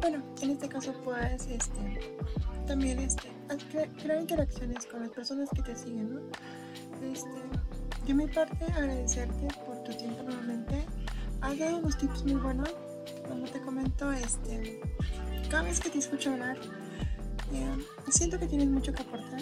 [0.00, 2.00] bueno, en este caso puedas este,
[2.66, 3.28] también este,
[4.02, 6.20] crear interacciones con las personas que te siguen, ¿no?
[7.02, 7.30] Este,
[8.06, 10.84] yo mi parte agradecerte por tu tiempo nuevamente.
[11.42, 12.74] Has dado unos tips muy buenos.
[13.28, 14.80] Como te comento, este,
[15.48, 16.56] cada vez que te escucho hablar,
[17.52, 19.40] eh, siento que tienes mucho que aportar.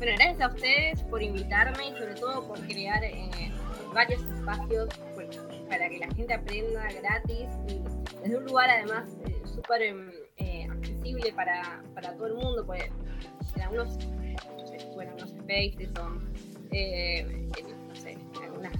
[0.00, 3.52] Bueno, gracias a ustedes por invitarme y sobre todo por crear eh,
[3.92, 4.88] varios espacios
[5.68, 7.82] para que la gente aprenda gratis y
[8.22, 12.84] desde un lugar además eh, súper em, eh, accesible para, para, todo el mundo, pues
[13.56, 13.98] en algunos,
[14.94, 18.72] bueno, unos spaces o no sé, algunas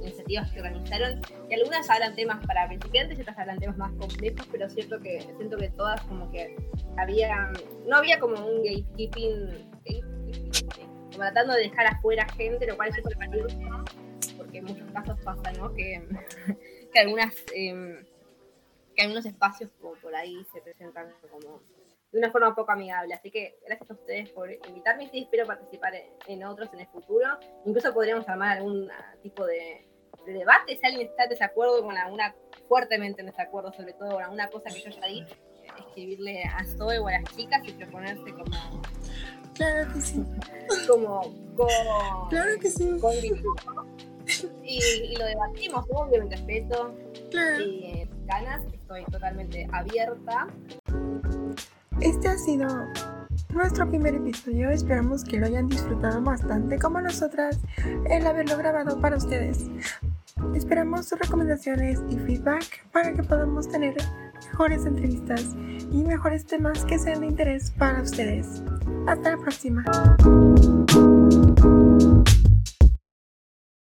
[0.00, 1.20] iniciativas que organizaron,
[1.54, 5.56] algunas hablan temas para principiantes y otras hablan temas más complejos, pero cierto que siento
[5.56, 6.56] que todas como que
[6.96, 7.52] había,
[7.86, 9.72] no había como un gatekeeping
[11.10, 13.56] tratando de dejar afuera gente, lo cual es súper valioso,
[14.36, 15.72] porque en muchos casos pasa, ¿no?
[15.74, 16.06] Que,
[16.92, 18.04] que algunas em,
[18.94, 21.60] que algunos espacios por ahí se presentan como
[22.12, 23.14] de una forma poco amigable.
[23.14, 25.94] Así que gracias a ustedes por invitarme y sí, espero participar
[26.26, 27.26] en, otros en el futuro.
[27.64, 28.88] Incluso podríamos armar algún
[29.22, 29.84] tipo de,
[30.32, 32.34] debate si alguien está en desacuerdo con alguna,
[32.68, 35.24] fuertemente en desacuerdo, sobre todo con alguna cosa que yo ya di,
[35.78, 38.82] escribirle a Zoe o a las chicas y proponerse como
[39.54, 40.24] Claro que sí.
[40.88, 41.20] Como
[41.56, 41.68] con.
[42.28, 42.90] Claro que sí.
[44.64, 46.94] y, lo debatimos, obviamente respeto.
[47.30, 47.64] Claro.
[47.64, 50.48] Y eh, ganas, estoy totalmente abierta.
[52.00, 52.66] Este ha sido
[53.50, 54.70] nuestro primer episodio.
[54.70, 57.60] Esperamos que lo hayan disfrutado bastante como nosotras
[58.10, 59.66] el haberlo grabado para ustedes.
[60.54, 63.94] Esperamos sus recomendaciones y feedback para que podamos tener
[64.46, 65.54] mejores entrevistas
[65.90, 68.62] y mejores temas que sean de interés para ustedes.
[69.06, 69.84] Hasta la próxima.